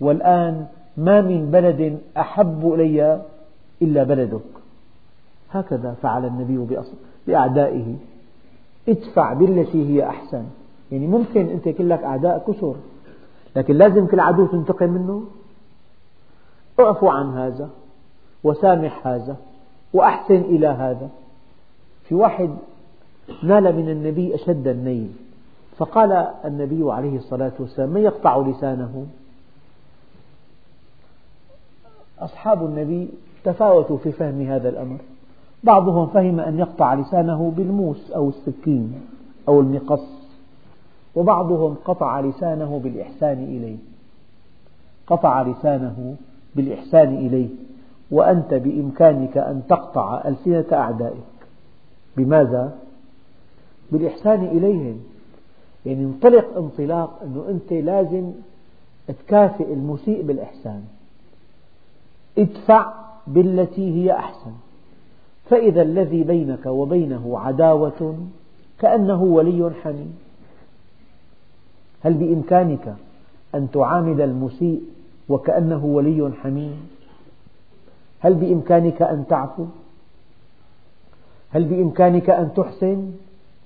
والآن 0.00 0.66
ما 0.96 1.20
من 1.20 1.50
بلد 1.50 1.98
أحب 2.16 2.72
إلي 2.74 3.22
إلا 3.82 4.02
بلدك. 4.02 4.40
هكذا 5.50 5.96
فعل 6.02 6.24
النبي 6.24 6.76
بأعدائه. 7.26 7.94
ادفع 8.88 9.32
بالتي 9.32 9.88
هي 9.88 10.08
أحسن. 10.08 10.44
يعني 10.92 11.06
ممكن 11.06 11.48
أنت 11.48 11.66
يكون 11.66 11.88
لك 11.88 12.02
أعداء 12.02 12.44
كثر 12.48 12.74
لكن 13.56 13.74
لازم 13.74 14.06
كل 14.06 14.20
عدو 14.20 14.46
تنتقم 14.46 14.90
منه. 14.90 15.22
اعفو 16.80 17.08
عن 17.08 17.38
هذا 17.38 17.70
وسامح 18.44 19.06
هذا 19.06 19.36
وأحسن 19.92 20.40
إلى 20.40 20.66
هذا. 20.66 21.08
في 22.04 22.14
واحد 22.14 22.50
نال 23.42 23.76
من 23.76 23.90
النبي 23.90 24.34
أشد 24.34 24.68
النيل 24.68 25.12
فقال 25.76 26.12
النبي 26.44 26.92
عليه 26.92 27.16
الصلاة 27.16 27.52
والسلام 27.58 27.88
من 27.88 28.00
يقطع 28.00 28.38
لسانه؟ 28.38 29.06
أصحاب 32.18 32.64
النبي 32.64 33.08
تفاوتوا 33.44 33.96
في 33.96 34.12
فهم 34.12 34.42
هذا 34.42 34.68
الأمر. 34.68 34.96
بعضهم 35.64 36.06
فهم 36.06 36.40
أن 36.40 36.58
يقطع 36.58 36.94
لسانه 36.94 37.52
بالموس 37.56 38.10
أو 38.10 38.28
السكين 38.28 39.00
أو 39.48 39.60
المقص. 39.60 40.17
وبعضهم 41.14 41.76
قطع 41.84 42.20
لسانه 42.20 42.80
بالإحسان 42.84 43.44
إليه. 43.44 43.76
قطع 45.06 45.42
لسانه 45.42 46.16
بالإحسان 46.54 47.14
إليه. 47.14 47.48
وأنت 48.10 48.54
بإمكانك 48.54 49.38
أن 49.38 49.62
تقطع 49.68 50.22
ألسنة 50.24 50.64
أعدائك. 50.72 51.16
بماذا؟ 52.16 52.78
بالإحسان 53.92 54.44
إليهم. 54.44 55.00
يعني 55.86 56.04
انطلق 56.04 56.56
انطلاق 56.56 57.20
أنه 57.22 57.44
أنت 57.48 57.72
لازم 57.72 58.32
تكافئ 59.08 59.72
المسيء 59.72 60.22
بالإحسان. 60.22 60.82
ادفع 62.38 62.92
بالتي 63.26 63.94
هي 63.94 64.12
أحسن. 64.12 64.52
فإذا 65.50 65.82
الذي 65.82 66.22
بينك 66.22 66.66
وبينه 66.66 67.38
عداوة 67.38 68.16
كأنه 68.78 69.22
ولي 69.22 69.70
حميم. 69.82 70.18
هل 72.00 72.14
بإمكانك 72.14 72.94
أن 73.54 73.70
تعامل 73.70 74.20
المسيء 74.20 74.82
وكأنه 75.28 75.84
ولي 75.84 76.32
حميم؟ 76.42 76.88
هل 78.20 78.34
بإمكانك 78.34 79.02
أن 79.02 79.24
تعفو؟ 79.28 79.66
هل 81.50 81.64
بإمكانك 81.64 82.30
أن 82.30 82.54
تحسن؟ 82.54 83.12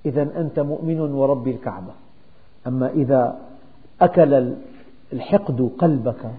إذا 0.05 0.21
أنت 0.21 0.59
مؤمن 0.59 0.99
ورب 0.99 1.47
الكعبة. 1.47 1.93
أما 2.67 2.89
إذا 2.89 3.39
أكل 4.01 4.53
الحقد 5.13 5.71
قلبك 5.77 6.31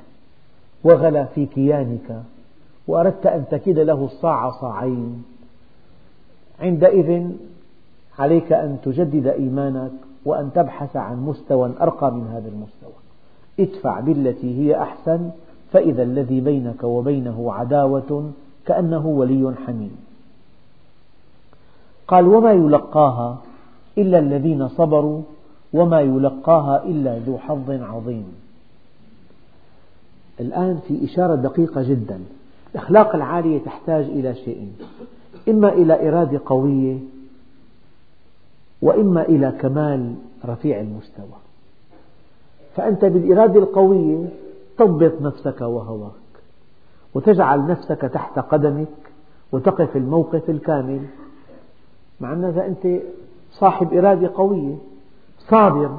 وغلى 0.84 1.26
في 1.34 1.46
كيانك 1.46 2.22
وأردت 2.86 3.26
أن 3.26 3.44
تكيد 3.50 3.78
له 3.78 4.04
الصاع 4.04 4.50
صاعين 4.50 5.24
عندئذ 6.60 7.30
عليك 8.18 8.52
أن 8.52 8.78
تجدد 8.84 9.26
إيمانك 9.26 9.92
وأن 10.24 10.50
تبحث 10.54 10.96
عن 10.96 11.26
مستوى 11.26 11.70
أرقى 11.80 12.12
من 12.12 12.26
هذا 12.26 12.48
المستوى. 12.48 12.92
ادفع 13.60 14.00
بالتي 14.00 14.58
هي 14.58 14.82
أحسن 14.82 15.30
فإذا 15.72 16.02
الذي 16.02 16.40
بينك 16.40 16.84
وبينه 16.84 17.52
عداوة 17.52 18.30
كأنه 18.66 19.06
ولي 19.06 19.54
حميم. 19.66 19.96
قال 22.08 22.28
وما 22.28 22.52
يلقاها 22.52 23.38
إلا 23.98 24.18
الذين 24.18 24.68
صبروا 24.68 25.22
وما 25.72 26.00
يلقاها 26.00 26.84
إلا 26.84 27.18
ذو 27.18 27.38
حظ 27.38 27.70
عظيم. 27.70 28.44
الآن 30.40 30.80
في 30.88 31.04
إشارة 31.04 31.34
دقيقة 31.34 31.82
جدا 31.82 32.20
الأخلاق 32.74 33.14
العالية 33.14 33.58
تحتاج 33.58 34.04
إلى 34.04 34.34
شيئين 34.34 34.76
إما 35.48 35.72
إلى 35.72 36.08
إرادة 36.08 36.40
قوية 36.46 36.98
وإما 38.84 39.22
إلى 39.22 39.52
كمال 39.60 40.14
رفيع 40.44 40.80
المستوى. 40.80 41.38
فأنت 42.76 43.04
بالإرادة 43.04 43.60
القوية 43.60 44.28
تضبط 44.78 45.22
نفسك 45.22 45.60
وهواك 45.60 46.12
وتجعل 47.14 47.66
نفسك 47.66 48.00
تحت 48.00 48.38
قدمك 48.38 48.88
وتقف 49.52 49.96
الموقف 49.96 50.50
الكامل. 50.50 51.06
مع 52.20 52.32
أن 52.32 52.44
أنت 52.44 53.02
صاحب 53.52 53.94
إرادة 53.94 54.30
قوية 54.34 54.74
صابر 55.38 55.98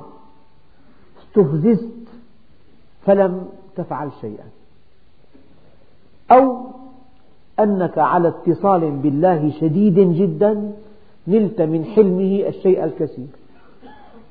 استفززت 1.21 2.07
فلم 3.05 3.47
تفعل 3.75 4.09
شيئا. 4.21 4.45
أو 6.31 6.57
أنك 7.59 7.97
على 7.97 8.27
اتصال 8.27 8.91
بالله 8.91 9.51
شديد 9.59 9.99
جدا 9.99 10.71
نلت 11.27 11.61
من 11.61 11.85
حلمه 11.85 12.47
الشيء 12.47 12.83
الكثير. 12.83 13.27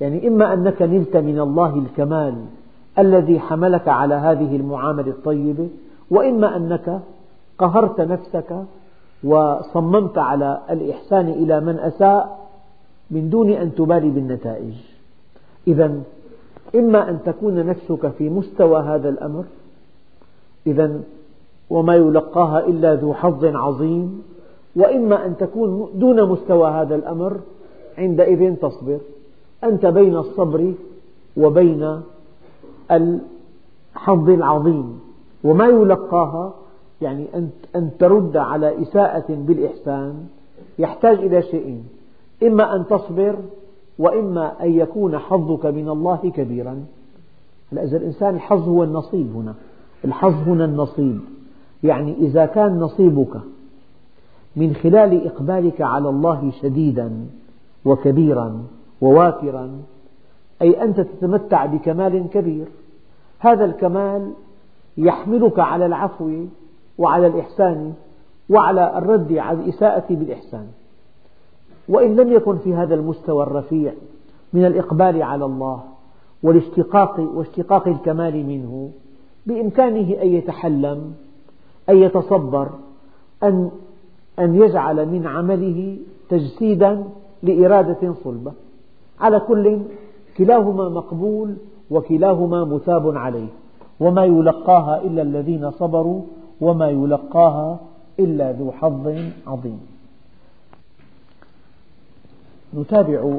يعني 0.01 0.29
إما 0.29 0.53
أنك 0.53 0.83
نلت 0.83 1.17
من 1.17 1.41
الله 1.41 1.79
الكمال 1.79 2.35
الذي 2.99 3.41
حملك 3.41 3.89
على 3.89 4.15
هذه 4.15 4.57
المعاملة 4.57 5.11
الطيبة 5.11 5.69
وإما 6.11 6.57
أنك 6.57 7.01
قهرت 7.59 8.01
نفسك 8.01 8.65
وصممت 9.25 10.19
على 10.19 10.61
الإحسان 10.71 11.29
إلى 11.29 11.61
من 11.61 11.79
أساء 11.79 12.49
من 13.11 13.31
دون 13.31 13.51
أن 13.51 13.75
تبالي 13.75 14.11
بالنتائج. 14.11 14.75
إذا 15.69 16.01
إما 16.75 17.11
أن 17.11 17.19
تكون 17.25 17.67
نفسك 17.67 18.09
في 18.09 18.29
مستوى 18.29 18.81
هذا 18.81 19.09
الأمر 19.09 19.45
إذا 20.67 21.01
وما 21.71 21.95
يلقاها 21.95 22.67
إلا 22.67 22.95
ذو 22.95 23.15
حظ 23.15 23.45
عظيم 23.45 24.23
وإما 24.77 25.27
أن 25.27 25.37
تكون 25.37 25.89
دون 25.95 26.29
مستوى 26.29 26.71
هذا 26.71 26.95
الأمر 26.95 27.37
عندئذ 27.99 28.55
تصبر. 28.55 28.99
أنت 29.65 29.87
بين 29.87 30.17
الصبر 30.17 30.73
وبين 31.37 32.01
الحظ 32.91 34.31
العظيم. 34.31 35.01
وما 35.45 35.67
يلقاها 35.67 36.55
يعني 37.03 37.27
أن 37.77 37.91
ترد 37.99 38.37
على 38.37 38.83
إساءة 38.83 39.25
بالإحسان 39.29 40.27
يحتاج 40.79 41.19
إلى 41.19 41.43
شيئين 41.43 41.85
إما 42.43 42.77
أن 42.77 42.87
تصبر 42.87 43.37
وإما 43.99 44.63
أن 44.63 44.71
يكون 44.71 45.19
حظك 45.19 45.67
من 45.67 45.89
الله 45.89 46.33
كبيرا. 46.35 46.85
إذا 47.73 47.97
الإنسان 47.97 48.35
الحظ 48.35 48.69
هو 48.69 48.85
النصيب 48.85 49.37
هنا. 49.37 49.55
الحظ 50.05 50.49
هنا 50.49 50.65
النصيب. 50.65 51.21
يعني 51.85 52.15
إذا 52.21 52.47
كان 52.47 52.79
نصيبك 52.79 53.41
من 54.57 54.75
خلال 54.75 55.27
إقبالك 55.27 55.81
على 55.81 56.09
الله 56.09 56.53
شديدا 56.63 57.27
وكبيرا 57.85 58.63
ووافرا 59.01 59.83
أي 60.63 60.83
أنت 60.83 61.01
تتمتع 61.01 61.67
بكمال 61.67 62.31
كبير. 62.33 62.67
هذا 63.39 63.65
الكمال 63.65 64.33
يحملك 64.97 65.59
على 65.59 65.87
العفو 65.87 66.45
وعلى 66.99 67.27
الإحسان 67.27 67.93
وعلى 68.51 68.99
الرد 68.99 69.33
على 69.33 69.59
الإساءة 69.59 70.05
بالإحسان. 70.11 70.67
وإن 71.89 72.17
لم 72.17 72.33
يكن 72.33 72.59
في 72.59 72.75
هذا 72.75 72.95
المستوى 72.95 73.43
الرفيع 73.43 73.93
من 74.53 74.65
الإقبال 74.65 75.23
على 75.23 75.45
الله 75.45 75.83
والاشتقاق 76.43 77.21
واشتقاق 77.21 77.89
الكمال 77.89 78.47
منه 78.47 78.91
بإمكانه 79.47 80.23
أن 80.23 80.29
يتحلم 80.29 81.15
أن 81.89 81.97
يتصبر 81.97 82.69
أن 83.43 83.71
أن 84.39 84.55
يجعل 84.55 85.09
من 85.09 85.27
عمله 85.27 85.97
تجسيدا 86.29 87.05
لإرادة 87.43 88.15
صلبة. 88.25 88.53
على 89.21 89.41
كل 89.41 89.79
كلاهما 90.37 90.89
مقبول 90.89 91.57
وكلاهما 91.91 92.65
مثاب 92.65 93.17
عليه. 93.17 93.49
وما 94.01 94.25
يلقاها 94.25 95.01
إلا 95.01 95.23
الذين 95.23 95.71
صبروا 95.71 96.23
وما 96.61 96.91
يلقاها 96.91 97.81
إلا 98.19 98.53
ذو 98.53 98.73
حظ 98.73 99.19
عظيم. 99.47 99.81
نتابع 102.79 103.39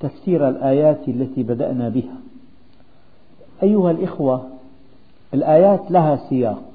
تفسير 0.00 0.48
الآيات 0.48 1.08
التي 1.08 1.42
بدأنا 1.42 1.88
بها. 1.88 2.16
أيها 3.62 3.90
الإخوة 3.90 4.42
الآيات 5.34 5.90
لها 5.90 6.16
سياق. 6.16 6.73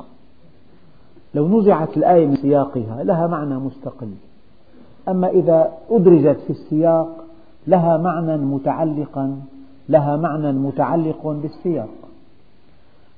لو 1.33 1.59
نزعت 1.59 1.97
الآية 1.97 2.27
من 2.27 2.35
سياقها 2.35 3.03
لها 3.03 3.27
معنى 3.27 3.59
مستقل. 3.59 4.11
أما 5.07 5.29
إذا 5.29 5.71
أدرجت 5.89 6.39
في 6.39 6.49
السياق 6.49 7.25
لها 7.67 7.97
معنى 7.97 8.37
متعلقا 8.37 9.41
لها 9.89 10.17
معنى 10.17 10.51
متعلق 10.51 11.27
بالسياق. 11.27 11.89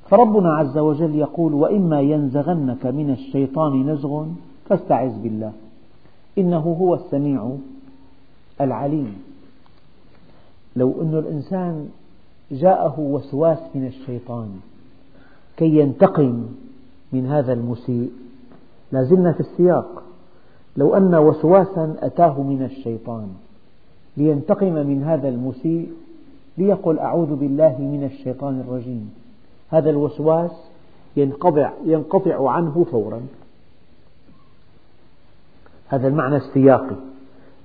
فربنا 0.10 0.54
عز 0.54 0.78
وجل 0.78 1.16
يقول 1.16 1.54
وإما 1.54 2.02
ينزغنك 2.02 2.86
من 2.86 3.10
الشيطان 3.10 3.90
نزغ 3.90 4.26
فاستعذ 4.66 5.22
بالله. 5.22 5.52
إنه 6.38 6.78
هو 6.82 6.96
السميع 6.96 7.56
العليم. 8.62 9.16
لو 10.76 10.94
أن 11.02 11.18
الإنسان 11.18 11.90
جاءه 12.52 13.00
وسواس 13.00 13.58
من 13.76 13.86
الشيطان 13.88 14.50
كي 15.58 15.80
ينتقم 15.80 16.44
من 17.14 17.28
هذا 17.28 17.54
المسيء. 17.54 18.12
لازلنا 18.92 19.32
في 19.32 19.40
السياق. 19.40 20.04
لو 20.78 20.96
أن 20.96 21.16
وسواسا 21.16 21.96
أتاه 22.00 22.42
من 22.42 22.64
الشيطان 22.64 23.28
لينتقم 24.18 24.74
من 24.74 25.04
هذا 25.04 25.30
المسيء 25.30 25.92
ليقل 26.58 27.00
أعوذ 27.00 27.36
بالله 27.36 27.76
من 27.80 28.10
الشيطان 28.14 28.60
الرجيم. 28.60 29.14
هذا 29.70 29.90
الوسواس 29.90 30.52
ينقطع, 31.18 31.72
ينقطع 31.86 32.50
عنه 32.50 32.86
فورا. 32.92 33.22
هذا 35.88 36.08
المعنى 36.08 36.36
السياقي. 36.36 36.96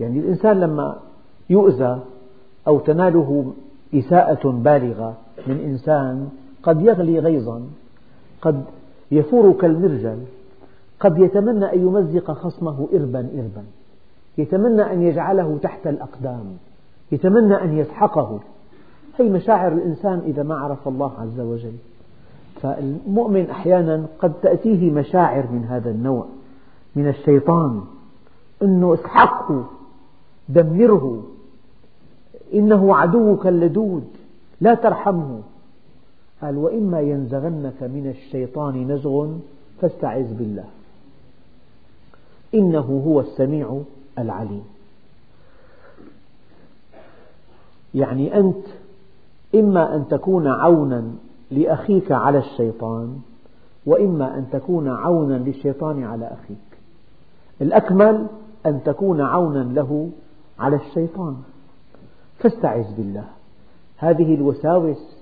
يعني 0.00 0.18
الإنسان 0.18 0.60
لما 0.60 0.96
يؤذى 1.50 2.00
أو 2.68 2.78
تناله 2.78 3.52
إساءة 3.94 4.50
بالغة 4.50 5.14
من 5.46 5.60
إنسان 5.60 6.28
قد 6.62 6.82
يغلي 6.82 7.18
غيظا 7.18 7.62
قد 8.42 8.64
يفور 9.10 9.52
كالمرجل 9.52 10.18
قد 11.00 11.18
يتمنى 11.18 11.72
أن 11.72 11.80
يمزق 11.80 12.30
خصمه 12.30 12.88
إربا 12.94 13.18
إربا. 13.18 13.64
يتمنى 14.38 14.92
أن 14.92 15.02
يجعله 15.02 15.58
تحت 15.62 15.86
الأقدام. 15.86 16.44
يتمنى 17.12 17.54
أن 17.54 17.78
يسحقه. 17.78 18.40
هي 19.18 19.28
مشاعر 19.28 19.72
الإنسان 19.72 20.22
إذا 20.26 20.42
ما 20.42 20.54
عرف 20.54 20.88
الله 20.88 21.12
عز 21.18 21.40
وجل. 21.40 21.72
فالمؤمن 22.62 23.50
أحيانا 23.50 24.06
قد 24.18 24.32
تأتيه 24.42 24.90
مشاعر 24.90 25.46
من 25.52 25.64
هذا 25.64 25.90
النوع. 25.90 26.26
من 26.96 27.08
الشيطان. 27.08 27.82
أنه 28.62 28.94
اسحقه. 28.94 29.64
دمره. 30.48 31.22
إنه 32.54 32.96
عدوك 32.96 33.46
اللدود. 33.46 34.04
لا 34.60 34.74
ترحمه. 34.74 35.40
قال 36.42 36.56
وإما 36.56 37.00
ينزغنك 37.00 37.82
من 37.82 38.14
الشيطان 38.16 38.92
نزغ 38.92 39.28
فاستعذ 39.80 40.34
بالله. 40.34 40.64
إنه 42.54 43.02
هو 43.06 43.20
السميع 43.20 43.80
العليم. 44.18 44.64
يعني 47.94 48.38
أنت 48.38 48.66
إما 49.54 49.96
أن 49.96 50.08
تكون 50.08 50.46
عونا 50.46 51.04
لأخيك 51.50 52.12
على 52.12 52.38
الشيطان 52.38 53.20
وإما 53.86 54.38
أن 54.38 54.46
تكون 54.52 54.88
عونا 54.88 55.34
للشيطان 55.34 56.04
على 56.04 56.26
أخيك. 56.26 56.78
الأكمل 57.60 58.26
أن 58.66 58.80
تكون 58.84 59.20
عونا 59.20 59.72
له 59.72 60.10
على 60.58 60.76
الشيطان. 60.76 61.36
فاستعذ 62.38 62.96
بالله. 62.96 63.24
هذه 63.96 64.34
الوساوس 64.34 65.15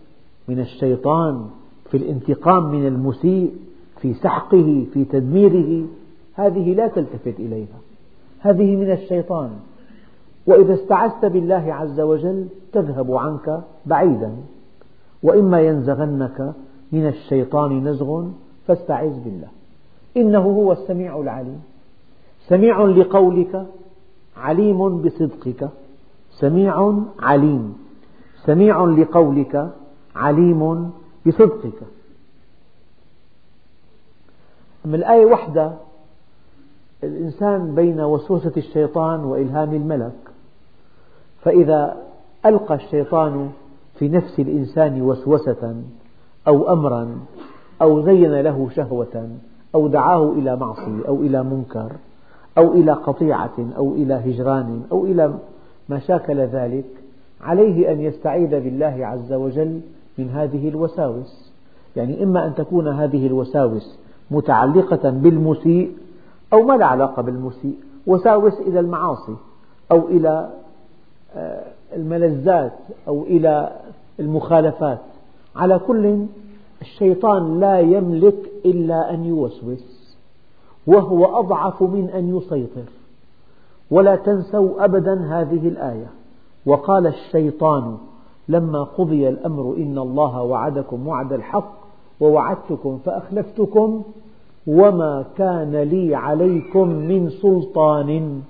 من 0.49 0.61
الشيطان 0.61 1.47
في 1.91 1.97
الانتقام 1.97 2.73
من 2.73 2.87
المسيء 2.87 3.55
في 4.01 4.15
سحقه 4.15 4.87
في 4.93 5.05
تدميره. 5.05 5.87
هذه 6.35 6.75
لا 6.75 6.89
تلتفت 6.89 7.41
إليها. 7.41 7.79
هذه 8.41 8.77
من 8.77 8.91
الشيطان. 8.91 9.51
وإذا 10.47 10.75
استعذت 10.75 11.25
بالله 11.25 11.75
عز 11.75 12.01
وجل 12.01 12.47
تذهب 12.73 13.13
عنك 13.13 13.61
بعيدا. 13.87 14.33
وإما 15.23 15.61
ينزغنك 15.61 16.53
من 16.93 17.07
الشيطان 17.07 17.89
نزغ 17.89 18.25
فاستعذ 18.67 19.21
بالله. 19.25 19.49
إنه 20.17 20.39
هو 20.39 20.73
السميع 20.73 21.21
العليم. 21.21 21.63
سميع 22.49 22.85
لقولك 22.85 23.67
عليم 24.37 25.03
بصدقك. 25.03 25.69
سميع 26.31 26.93
عليم. 27.21 27.77
سميع 28.45 28.85
لقولك 28.85 29.71
عليم 30.17 30.91
بصدقك. 31.27 31.81
أما 34.87 34.97
الآية 34.97 35.25
وحدة 35.25 35.73
الإنسان 37.05 37.75
بين 37.75 38.01
وسوسة 38.01 38.53
الشيطان 38.57 39.25
وإلهام 39.25 39.75
الملك 39.75 40.13
فإذا 41.43 41.97
ألقى 42.47 42.75
الشيطان 42.75 43.51
في 43.99 44.09
نفس 44.09 44.41
الإنسان 44.41 45.03
وسوسة 45.03 45.83
أو 46.49 46.73
أمرا 46.73 47.19
أو 47.83 48.03
زين 48.03 48.41
له 48.41 48.69
شهوة 48.77 49.29
أو 49.75 49.89
دعاه 49.89 50.33
إلى 50.33 50.57
معصية 50.57 51.09
أو 51.09 51.17
إلى 51.17 51.43
منكر 51.43 51.93
أو 52.59 52.73
إلى 52.73 52.93
قطيعة 52.93 53.55
أو 53.77 53.93
إلى 53.93 54.15
هجران 54.15 54.83
أو 54.93 55.05
إلى 55.05 55.35
ما 55.89 55.99
شاكل 55.99 56.41
ذلك 56.41 56.85
عليه 57.41 57.93
أن 57.93 58.01
يستعيذ 58.01 58.51
بالله 58.51 59.07
عز 59.07 59.33
وجل 59.33 59.81
من 60.19 60.31
هذه 60.31 60.69
الوساوس. 60.69 61.51
يعني 61.97 62.23
إما 62.23 62.47
أن 62.47 62.55
تكون 62.55 62.89
هذه 62.89 63.27
الوساوس 63.27 63.99
متعلقة 64.31 65.11
بالمسيء 65.11 65.97
أو 66.53 66.63
ما 66.63 66.75
لا 66.75 66.87
علاقة 66.87 67.23
بالمسيء 67.23 67.75
وساوس 68.07 68.61
إلى 68.61 68.81
المعاصي 68.81 69.37
أو 69.93 70.09
إلى 70.09 70.51
آه، 71.37 71.65
الملذات 71.97 72.73
أو 73.09 73.23
إلى 73.23 73.73
المخالفات. 74.21 75.01
على 75.57 75.79
كل 75.79 76.27
الشيطان 76.83 77.61
لا 77.61 77.81
يملك 77.81 78.37
إلا 78.65 79.15
أن 79.15 79.25
يوسوس 79.25 80.17
وهو 80.87 81.41
أضعف 81.41 81.83
من 81.83 82.11
أن 82.15 82.37
يسيطر. 82.37 82.91
ولا 83.91 84.17
تنسوا 84.17 84.85
أبدا 84.85 85.41
هذه 85.41 85.69
الآية. 85.69 86.07
وقال 86.67 87.07
الشيطان 87.07 87.97
لما 88.49 88.83
قضي 88.83 89.29
الأمر 89.29 89.75
إن 89.77 89.99
الله 89.99 90.43
وعدكم 90.43 91.09
وعد 91.09 91.33
الحق 91.33 91.75
ووعدتكم 92.21 92.99
فأخلفتكم 93.05 94.03
وما 94.67 95.25
كان 95.37 95.77
لي 95.77 96.15
عليكم 96.15 96.89
من 96.89 97.31
سلطان 97.31 98.41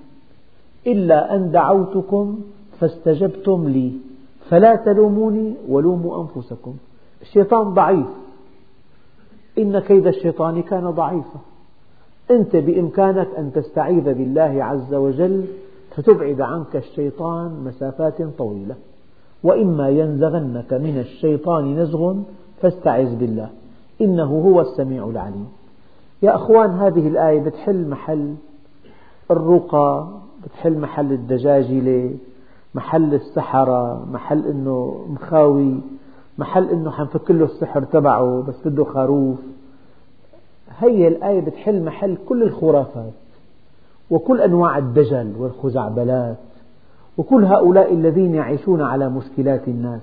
إلا 0.87 1.35
أن 1.35 1.51
دعوتكم 1.51 2.39
فاستجبتم 2.79 3.67
لي. 3.67 3.91
فلا 4.49 4.75
تلوموني 4.75 5.53
ولوموا 5.67 6.21
أنفسكم. 6.21 6.73
الشيطان 7.21 7.73
ضعيف. 7.73 8.07
إن 9.57 9.79
كيد 9.79 10.07
الشيطان 10.07 10.61
كان 10.61 10.89
ضعيفا. 10.89 11.39
أنت 12.31 12.55
بإمكانك 12.55 13.27
أن 13.37 13.51
تستعيذ 13.53 14.03
بالله 14.03 14.63
عز 14.63 14.93
وجل 14.93 15.45
فتبعد 15.95 16.41
عنك 16.41 16.75
الشيطان 16.75 17.63
مسافات 17.65 18.21
طويلة. 18.37 18.75
وإما 19.45 19.89
ينزغنك 19.89 20.73
من 20.73 20.97
الشيطان 20.99 21.79
نزغ 21.79 22.15
فاستعذ 22.61 23.15
بالله. 23.15 23.49
إنه 24.01 24.23
هو 24.23 24.61
السميع 24.61 25.05
العليم. 25.09 25.47
يا 26.21 26.35
أخوان 26.35 26.69
هذه 26.69 27.07
الآية 27.07 27.39
بتحل 27.41 27.87
محل 27.87 28.35
الرقى 29.31 30.07
بتحل 30.43 30.77
محل 30.77 31.11
الدجاجلة 31.11 32.15
محل 32.75 33.13
السحرة 33.13 34.05
محل 34.11 34.45
أنه 34.45 35.05
مخاوي 35.09 35.73
محل 36.37 36.69
أنه 36.69 36.91
حنفك 36.91 37.31
له 37.31 37.45
السحر 37.45 37.83
تبعه 37.83 38.43
بس 38.47 38.67
بده 38.67 38.83
خروف. 38.83 39.37
هي 40.79 41.07
الآية 41.07 41.39
بتحل 41.39 41.83
محل 41.83 42.17
كل 42.29 42.43
الخرافات 42.43 43.13
وكل 44.11 44.41
أنواع 44.41 44.77
الدجل 44.77 45.33
والخزعبلات. 45.39 46.37
وكل 47.17 47.45
هؤلاء 47.45 47.93
الذين 47.93 48.35
يعيشون 48.35 48.81
على 48.81 49.09
مشكلات 49.09 49.67
الناس. 49.67 50.01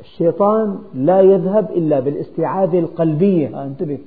الشيطان 0.00 0.78
لا 0.94 1.20
يذهب 1.20 1.70
إلا 1.70 2.00
بالاستعاذة 2.00 2.78
القلبية. 2.78 3.64
انتبه. 3.64 3.98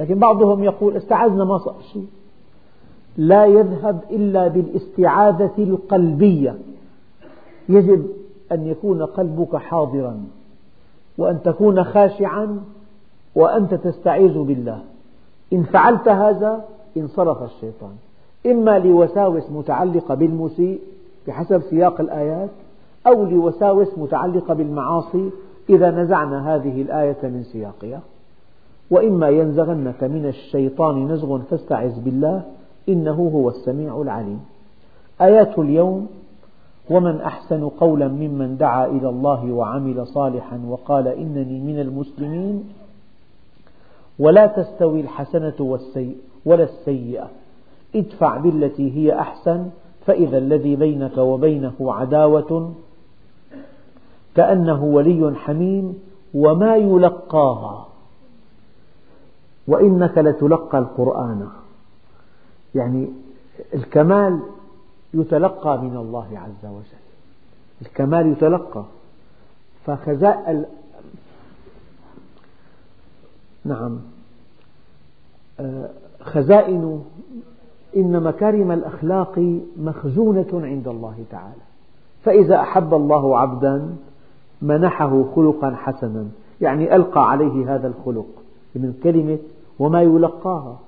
لكن 0.00 0.18
بعضهم 0.18 0.64
يقول 0.64 0.96
استعذنا 0.96 1.44
ما 1.44 1.58
صار 1.58 1.76
شيء. 1.92 2.06
لا 3.16 3.46
يذهب 3.46 4.00
إلا 4.10 4.48
بالاستعاذة 4.48 5.54
القلبية. 5.58 6.58
يجب 7.68 8.06
أن 8.52 8.66
يكون 8.66 9.02
قلبك 9.02 9.56
حاضرا 9.56 10.24
وأن 11.18 11.42
تكون 11.42 11.84
خاشعا 11.84 12.60
وأنت 13.34 13.74
تستعيذ 13.74 14.38
بالله. 14.38 14.80
إن 15.52 15.62
فعلت 15.62 16.08
هذا 16.08 16.64
انصرف 16.96 17.42
الشيطان. 17.42 17.92
إما 18.46 18.78
لوساوس 18.78 19.50
متعلقة 19.50 20.14
بالمسيء 20.14 20.80
بحسب 21.26 21.62
سياق 21.70 22.00
الآيات 22.00 22.50
أو 23.06 23.24
لوساوس 23.24 23.98
متعلقة 23.98 24.54
بالمعاصي 24.54 25.30
إذا 25.70 25.90
نزعنا 25.90 26.54
هذه 26.54 26.82
الآية 26.82 27.18
من 27.22 27.42
سياقها. 27.42 28.00
وإما 28.90 29.28
ينزغنك 29.28 30.04
من 30.04 30.26
الشيطان 30.26 31.08
نزغ 31.08 31.38
فاستعذ 31.38 32.00
بالله 32.00 32.42
إنه 32.88 33.30
هو 33.34 33.48
السميع 33.48 34.00
العليم. 34.00 34.40
آيات 35.20 35.58
اليوم 35.58 36.08
ومن 36.90 37.20
أحسن 37.20 37.68
قولا 37.68 38.08
ممن 38.08 38.56
دعا 38.56 38.86
إلى 38.86 39.08
الله 39.08 39.52
وعمل 39.52 40.06
صالحا 40.06 40.60
وقال 40.68 41.08
إنني 41.08 41.60
من 41.60 41.80
المسلمين 41.80 42.64
ولا 44.18 44.46
تستوي 44.46 45.00
الحسنة 45.00 45.54
والسيء 45.60 46.16
ولا 46.44 46.64
السيئة. 46.64 47.30
ادفع 47.94 48.36
بالتي 48.36 48.96
هي 48.96 49.20
أحسن 49.20 49.70
فإذا 50.06 50.38
الذي 50.38 50.76
بينك 50.76 51.18
وبينه 51.18 51.74
عداوة 51.80 52.74
كأنه 54.34 54.84
ولي 54.84 55.34
حميم 55.36 55.98
وما 56.34 56.76
يلقاها. 56.76 57.86
وإنك 59.66 60.18
لتلقى 60.18 60.78
القرآن. 60.78 61.48
يعني 62.74 63.08
الكمال 63.74 64.40
يتلقى 65.14 65.78
من 65.78 65.96
الله 65.96 66.26
عز 66.38 66.70
وجل. 66.70 67.00
الكمال 67.82 68.32
يتلقى. 68.32 68.84
فخزائن 69.86 70.64
نعم. 73.64 74.00
آه، 75.60 75.90
خزائن 76.20 77.04
إن 77.96 78.22
مكارم 78.22 78.72
الأخلاق 78.72 79.58
مخزونة 79.76 80.48
عند 80.52 80.88
الله 80.88 81.14
تعالى. 81.30 81.62
فإذا 82.22 82.60
أحب 82.60 82.94
الله 82.94 83.38
عبدا 83.38 83.96
منحه 84.62 85.24
خلقا 85.36 85.74
حسنا. 85.76 86.26
يعني 86.60 86.96
ألقى 86.96 87.30
عليه 87.30 87.74
هذا 87.74 87.88
الخلق 87.88 88.26
من 88.74 89.00
كلمة 89.02 89.38
وما 89.78 90.02
يلقاها. 90.02 90.78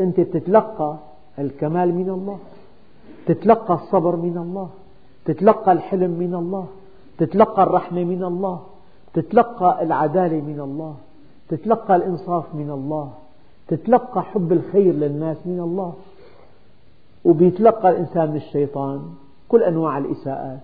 أنت 0.00 0.20
تتلقى 0.20 0.96
الكمال 1.38 1.94
من 1.94 2.10
الله 2.10 2.38
تتلقى 3.26 3.74
الصبر 3.74 4.16
من 4.16 4.38
الله 4.38 4.68
تتلقى 5.24 5.72
الحلم 5.72 6.10
من 6.10 6.34
الله 6.34 6.66
تتلقى 7.18 7.62
الرحمة 7.62 8.04
من 8.04 8.24
الله 8.24 8.60
تتلقى 9.14 9.82
العدالة 9.82 10.40
من 10.40 10.60
الله 10.60 10.94
تتلقى 11.48 11.96
الإنصاف 11.96 12.54
من 12.54 12.70
الله 12.70 13.10
تتلقى 13.68 14.22
حب 14.22 14.52
الخير 14.52 14.94
للناس 14.94 15.36
من 15.46 15.60
الله. 15.60 15.92
وبيتلقى 17.24 17.90
الإنسان 17.90 18.30
من 18.30 18.36
الشيطان 18.36 19.00
كل 19.48 19.62
أنواع 19.62 19.98
الإساءات 19.98 20.60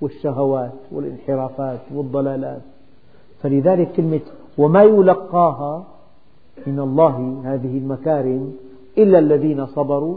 والشهوات 0.00 0.72
والانحرافات 0.92 1.80
والضلالات. 1.94 2.60
فلذلك 3.42 3.92
كلمة 3.92 4.20
وما 4.58 4.82
يلقاها 4.82 5.84
من 6.66 6.80
الله 6.80 7.40
هذه 7.44 7.78
المكارم 7.78 8.52
إلا 8.98 9.18
الذين 9.18 9.66
صبروا 9.66 10.16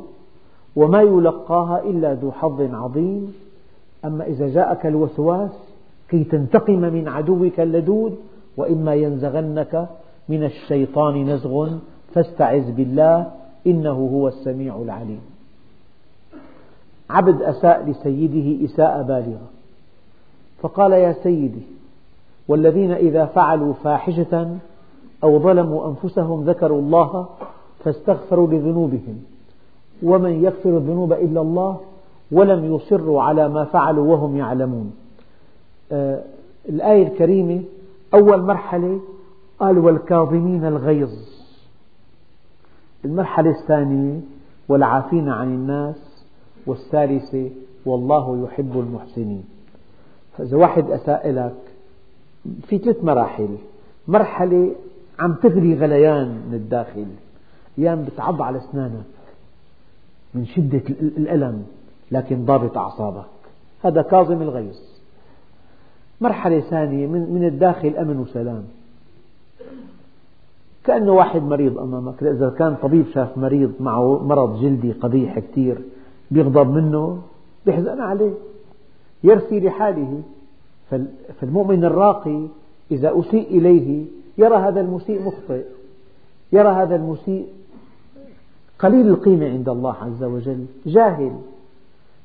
وما 0.76 1.02
يلقاها 1.02 1.84
إلا 1.84 2.14
ذو 2.14 2.32
حظ 2.32 2.62
عظيم. 2.62 3.34
أما 4.06 4.24
إذا 4.26 4.48
جاءك 4.48 4.86
الوسواس 4.86 5.52
كي 6.10 6.24
تنتقم 6.24 6.80
من 6.80 7.08
عدوك 7.08 7.60
اللدود 7.60 8.18
وإما 8.58 8.96
ينزغنك 8.96 9.88
من 10.30 10.44
الشيطان 10.44 11.30
نزغ 11.30 11.70
فاستعذ 12.14 12.72
بالله 12.72 13.32
إنه 13.68 13.92
هو 13.92 14.28
السميع 14.28 14.76
العليم. 14.76 15.33
عبد 17.10 17.42
أساء 17.42 17.90
لسيده 17.90 18.66
إساءة 18.66 19.02
بالغة. 19.02 19.48
فقال 20.62 20.92
يا 20.92 21.14
سيدي 21.24 21.62
والذين 22.48 22.92
إذا 22.92 23.26
فعلوا 23.26 23.74
فاحشة 23.74 24.58
أو 25.24 25.40
ظلموا 25.40 25.88
أنفسهم 25.88 26.44
ذكروا 26.44 26.80
الله 26.80 27.28
فاستغفروا 27.84 28.48
لذنوبهم. 28.48 29.24
ومن 30.04 30.44
يغفر 30.44 30.78
الذنوب 30.78 31.14
إلا 31.14 31.42
الله 31.42 31.80
ولم 32.32 32.76
يصروا 32.76 33.22
على 33.22 33.50
ما 33.50 33.66
فعلوا 33.66 34.12
وهم 34.12 34.38
يعلمون. 34.38 34.94
آه 35.92 36.24
الآية 36.70 37.08
الكريمة 37.08 37.62
أول 38.14 38.42
مرحلة 38.42 39.00
قال 39.60 39.78
والكاظمين 39.78 40.66
الغيظ. 40.66 41.12
المرحلة 43.06 43.50
الثانية 43.50 44.20
والعافين 44.70 45.30
عن 45.30 45.48
الناس. 45.48 46.13
والثالثة 46.68 47.50
والله 47.86 48.44
يحب 48.44 48.80
المحسنين. 48.80 49.44
فإذا 50.38 50.58
واحد 50.58 50.92
أساء 50.92 51.32
لك 51.32 51.56
في 52.68 52.78
ثلاث 52.78 53.04
مراحل. 53.04 53.58
مرحلة 54.08 54.76
عم 55.20 55.34
تغلي 55.34 55.76
غليان 55.76 56.28
من 56.28 56.54
الداخل. 56.54 57.06
أيام 57.80 58.04
بتعض 58.04 58.42
على 58.42 58.58
أسنانك 58.58 59.04
من 60.34 60.46
شدة 60.46 60.84
الألم 60.90 61.66
لكن 62.12 62.46
ضابط 62.46 62.78
أعصابك. 62.78 63.26
هذا 63.84 64.02
كاظم 64.02 64.42
الغيظ. 64.42 64.78
مرحلة 66.22 66.60
ثانية 66.60 67.08
من 67.08 67.48
الداخل 67.48 67.98
أمن 67.98 68.20
وسلام. 68.20 68.64
كأنه 70.84 71.12
واحد 71.12 71.42
مريض 71.42 71.78
أمامك. 71.78 72.24
إذا 72.24 72.50
كان 72.50 72.76
طبيب 72.82 73.06
شاف 73.14 73.38
مريض 73.38 73.74
معه 73.80 74.24
مرض 74.24 74.62
جلدي 74.62 74.92
قبيح 74.92 75.40
كثير 75.40 75.78
بيغضب 76.34 76.70
منه 76.70 77.22
بيحزن 77.66 78.02
عليه. 78.02 78.34
يرثي 79.24 79.60
لحاله. 79.60 80.22
فالمؤمن 81.40 81.86
الراقي 81.86 82.48
إذا 82.92 83.20
أسيء 83.20 83.58
إليه 83.58 84.06
يرى 84.38 84.56
هذا 84.56 84.82
المسيء 84.82 85.22
مخطئ. 85.22 85.64
يرى 86.52 86.70
هذا 86.70 86.96
المسيء 86.96 87.48
قليل 88.80 89.08
القيمة 89.08 89.50
عند 89.50 89.70
الله 89.70 89.96
عز 90.02 90.24
وجل 90.24 90.66
جاهل. 90.86 91.32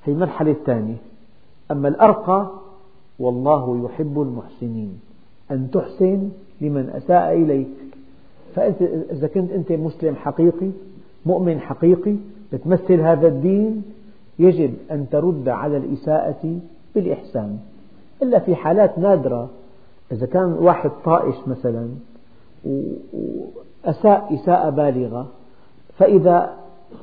هي 0.05 0.13
المرحلة 0.13 0.51
الثانية 0.51 0.97
أما 1.71 1.89
الأرقى 1.89 2.51
والله 3.19 3.85
يحب 3.85 4.21
المحسنين. 4.23 5.01
أن 5.51 5.71
تحسن 5.73 6.29
لمن 6.61 6.91
أساء 6.91 7.33
إليك. 7.33 7.69
فأنت 8.55 8.83
إذا 9.13 9.27
كنت 9.27 9.51
أنت 9.51 9.73
مسلم 9.73 10.17
حقيقي 10.17 10.71
مؤمن 11.27 11.61
حقيقي 11.61 12.15
بتمثل 12.53 13.01
هذا 13.01 13.29
الدين 13.29 13.83
يجب 14.39 14.74
أن 14.91 15.07
ترد 15.11 15.49
على 15.49 15.76
الإساءة 15.76 16.59
بالإحسان. 16.95 17.59
إلا 18.22 18.39
في 18.39 18.55
حالات 18.55 18.99
نادرة 18.99 19.49
إذا 20.12 20.26
كان 20.26 20.53
واحد 20.53 20.91
طائش 21.05 21.36
مثلا 21.47 21.89
وأساء 23.84 24.34
إساءة 24.34 24.70
بالغة 24.70 25.26
فإذا 25.99 26.55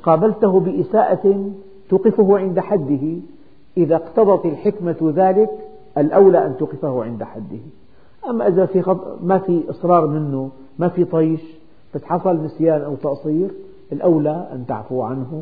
قابلته 0.03 0.59
بإساءة 0.59 1.51
توقفه 1.89 2.37
عند 2.37 2.59
حده. 2.59 3.17
إذا 3.77 3.95
اقتضت 3.95 4.45
الحكمة 4.45 5.13
ذلك 5.15 5.49
الأولى 5.97 6.45
أن 6.45 6.57
توقفه 6.57 7.03
عند 7.03 7.23
حده. 7.23 7.59
أما 8.29 8.47
إذا 8.47 8.65
في 8.65 8.97
ما 9.23 9.37
في 9.37 9.63
إصرار 9.69 10.07
منه 10.07 10.49
ما 10.79 10.87
في 10.87 11.05
طيش 11.05 11.41
بس 11.95 12.03
حصل 12.03 12.43
نسيان 12.43 12.81
أو 12.81 12.95
تقصير 12.95 13.51
الأولى 13.91 14.47
أن 14.53 14.65
تعفو 14.67 15.01
عنه. 15.01 15.41